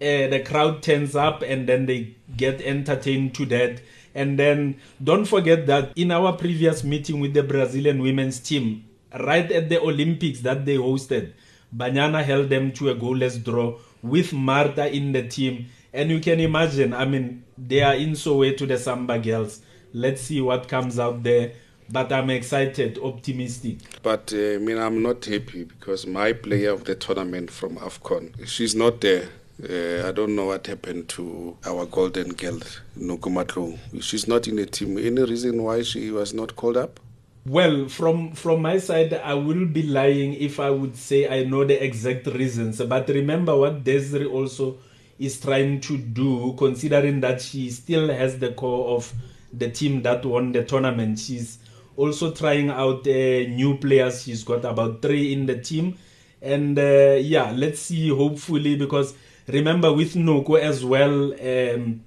uh, 0.02 0.28
the 0.28 0.40
crowd 0.40 0.82
turns 0.82 1.14
up 1.14 1.42
and 1.42 1.68
then 1.68 1.86
they 1.86 2.16
get 2.36 2.60
entertained 2.60 3.34
to 3.36 3.46
that. 3.46 3.80
And 4.14 4.38
then 4.38 4.76
don't 5.02 5.24
forget 5.24 5.66
that 5.68 5.92
in 5.96 6.10
our 6.10 6.32
previous 6.36 6.84
meeting 6.84 7.20
with 7.20 7.32
the 7.32 7.42
Brazilian 7.42 8.02
women's 8.02 8.40
team, 8.40 8.84
right 9.18 9.50
at 9.50 9.68
the 9.68 9.80
Olympics 9.80 10.40
that 10.40 10.66
they 10.66 10.76
hosted, 10.76 11.32
Banyana 11.74 12.22
held 12.22 12.50
them 12.50 12.72
to 12.72 12.90
a 12.90 12.94
goalless 12.94 13.42
draw 13.42 13.78
with 14.02 14.32
Marta 14.32 14.92
in 14.92 15.12
the 15.12 15.26
team. 15.26 15.66
And 15.94 16.10
you 16.10 16.20
can 16.20 16.40
imagine, 16.40 16.92
I 16.92 17.04
mean, 17.06 17.44
they 17.56 17.82
are 17.82 17.94
in 17.94 18.16
so 18.16 18.38
way 18.38 18.54
to 18.54 18.66
the 18.66 18.76
Samba 18.76 19.18
girls 19.18 19.62
let's 19.92 20.22
see 20.22 20.40
what 20.40 20.68
comes 20.68 20.98
out 20.98 21.22
there. 21.22 21.52
But 21.90 22.10
I'm 22.12 22.30
excited, 22.30 22.98
optimistic. 23.02 23.78
But 24.02 24.32
uh, 24.32 24.54
I 24.54 24.58
mean, 24.58 24.78
I'm 24.78 25.02
not 25.02 25.24
happy 25.24 25.64
because 25.64 26.06
my 26.06 26.32
player 26.32 26.70
of 26.70 26.84
the 26.84 26.94
tournament 26.94 27.50
from 27.50 27.76
AFCON, 27.76 28.46
she's 28.46 28.74
not 28.74 29.00
there. 29.02 29.28
Uh, 29.62 30.08
I 30.08 30.10
don't 30.10 30.34
know 30.34 30.46
what 30.46 30.66
happened 30.66 31.08
to 31.10 31.56
our 31.64 31.86
golden 31.86 32.32
girl, 32.32 32.58
Noko 32.96 33.30
Matlou. 33.30 33.78
She's 34.00 34.26
not 34.26 34.48
in 34.48 34.56
the 34.56 34.66
team. 34.66 34.98
Any 34.98 35.22
reason 35.22 35.62
why 35.62 35.82
she 35.82 36.10
was 36.10 36.34
not 36.34 36.56
called 36.56 36.76
up? 36.76 36.98
Well, 37.46 37.88
from 37.88 38.32
from 38.32 38.62
my 38.62 38.78
side, 38.78 39.14
I 39.14 39.34
will 39.34 39.66
be 39.66 39.84
lying 39.84 40.34
if 40.34 40.58
I 40.58 40.70
would 40.70 40.96
say 40.96 41.28
I 41.28 41.44
know 41.44 41.64
the 41.64 41.80
exact 41.82 42.26
reasons. 42.26 42.80
But 42.82 43.08
remember 43.08 43.56
what 43.56 43.84
Desiree 43.84 44.26
also 44.26 44.78
is 45.20 45.40
trying 45.40 45.80
to 45.82 45.96
do, 45.96 46.54
considering 46.58 47.20
that 47.20 47.40
she 47.40 47.70
still 47.70 48.08
has 48.08 48.40
the 48.40 48.52
core 48.52 48.96
of 48.96 49.12
the 49.52 49.70
team 49.70 50.02
that 50.02 50.24
won 50.24 50.50
the 50.50 50.64
tournament. 50.64 51.20
She's 51.20 51.58
also 51.96 52.32
trying 52.32 52.70
out 52.70 53.06
uh, 53.06 53.10
new 53.10 53.78
players. 53.78 54.24
She's 54.24 54.42
got 54.42 54.64
about 54.64 55.02
three 55.02 55.32
in 55.32 55.46
the 55.46 55.58
team. 55.58 55.98
And 56.40 56.76
uh, 56.76 57.18
yeah, 57.20 57.52
let's 57.52 57.78
see, 57.78 58.08
hopefully, 58.08 58.74
because 58.74 59.14
remember 59.48 59.92
with 59.92 60.16
Noko 60.16 60.54
as 60.54 60.84
well, 60.84 61.32
um, 61.34 62.02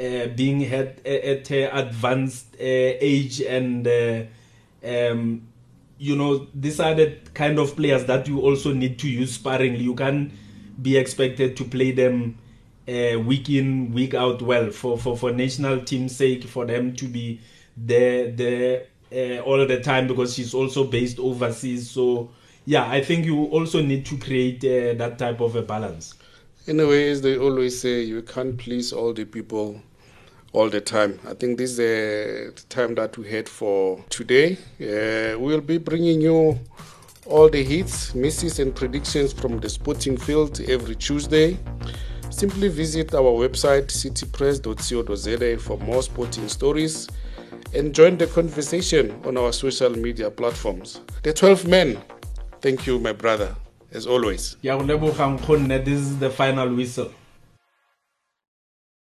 uh, 0.00 0.26
being 0.28 0.64
at, 0.64 1.04
at 1.06 1.48
her 1.48 1.70
advanced 1.72 2.54
uh, 2.54 2.58
age 2.60 3.40
and 3.40 3.86
uh, 3.86 4.22
um, 4.84 5.42
you 5.98 6.14
know 6.14 6.46
these 6.54 6.78
are 6.78 6.94
the 6.94 7.16
kind 7.34 7.58
of 7.58 7.74
players 7.74 8.04
that 8.04 8.28
you 8.28 8.40
also 8.40 8.72
need 8.72 8.98
to 9.00 9.08
use 9.08 9.34
sparingly. 9.34 9.82
You 9.82 9.94
can 9.94 10.32
be 10.80 10.96
expected 10.96 11.56
to 11.56 11.64
play 11.64 11.90
them 11.90 12.38
uh, 12.88 13.18
week 13.18 13.50
in 13.50 13.92
week 13.92 14.14
out 14.14 14.40
well. 14.42 14.70
For, 14.70 14.96
for, 14.96 15.16
for 15.16 15.32
national 15.32 15.80
team's 15.82 16.14
sake 16.16 16.44
for 16.44 16.64
them 16.64 16.94
to 16.96 17.06
be 17.06 17.40
there 17.76 18.30
there 18.30 18.86
uh, 19.12 19.40
all 19.42 19.66
the 19.66 19.80
time 19.80 20.06
because 20.06 20.34
she's 20.34 20.54
also 20.54 20.84
based 20.84 21.18
overseas. 21.18 21.90
So 21.90 22.30
yeah 22.68 22.86
i 22.90 23.02
think 23.02 23.24
you 23.24 23.44
also 23.46 23.80
need 23.80 24.04
to 24.04 24.18
create 24.18 24.62
uh, 24.62 24.92
that 24.98 25.18
type 25.18 25.40
of 25.40 25.56
a 25.56 25.62
balance 25.62 26.14
in 26.68 26.80
a 26.80 27.10
as 27.10 27.22
they 27.22 27.38
always 27.38 27.80
say 27.80 28.02
you 28.02 28.20
can't 28.20 28.58
please 28.58 28.92
all 28.92 29.14
the 29.14 29.24
people 29.24 29.80
all 30.52 30.68
the 30.68 30.80
time. 30.80 31.18
I 31.26 31.32
think 31.32 31.56
this 31.56 31.70
is 31.70 31.76
the 31.78 32.62
time 32.68 32.94
that 32.96 33.16
we 33.16 33.30
had 33.30 33.48
for 33.48 34.04
today. 34.10 34.58
Uh, 34.80 35.38
we'll 35.38 35.62
be 35.62 35.78
bringing 35.78 36.20
you 36.20 36.58
all 37.26 37.48
the 37.48 37.64
hits 37.64 38.14
misses 38.14 38.58
and 38.58 38.74
predictions 38.74 39.32
from 39.32 39.60
the 39.60 39.68
sporting 39.68 40.18
field 40.18 40.60
every 40.68 40.94
tuesday. 40.94 41.58
Simply 42.28 42.68
visit 42.68 43.14
our 43.14 43.32
website 43.32 43.86
citypress.co.za 43.86 45.58
for 45.58 45.78
more 45.78 46.02
sporting 46.02 46.48
stories. 46.48 47.08
And 47.74 47.94
join 47.94 48.16
the 48.16 48.26
conversation 48.26 49.20
on 49.24 49.36
our 49.36 49.52
social 49.52 49.90
media 49.90 50.30
platforms. 50.30 51.00
The 51.22 51.32
12 51.32 51.66
men, 51.66 51.98
thank 52.62 52.86
you, 52.86 52.98
my 52.98 53.12
brother, 53.12 53.54
as 53.92 54.06
always. 54.06 54.56
This 54.62 56.02
is 56.02 56.18
the 56.18 56.30
final 56.30 56.74
whistle. 56.74 57.12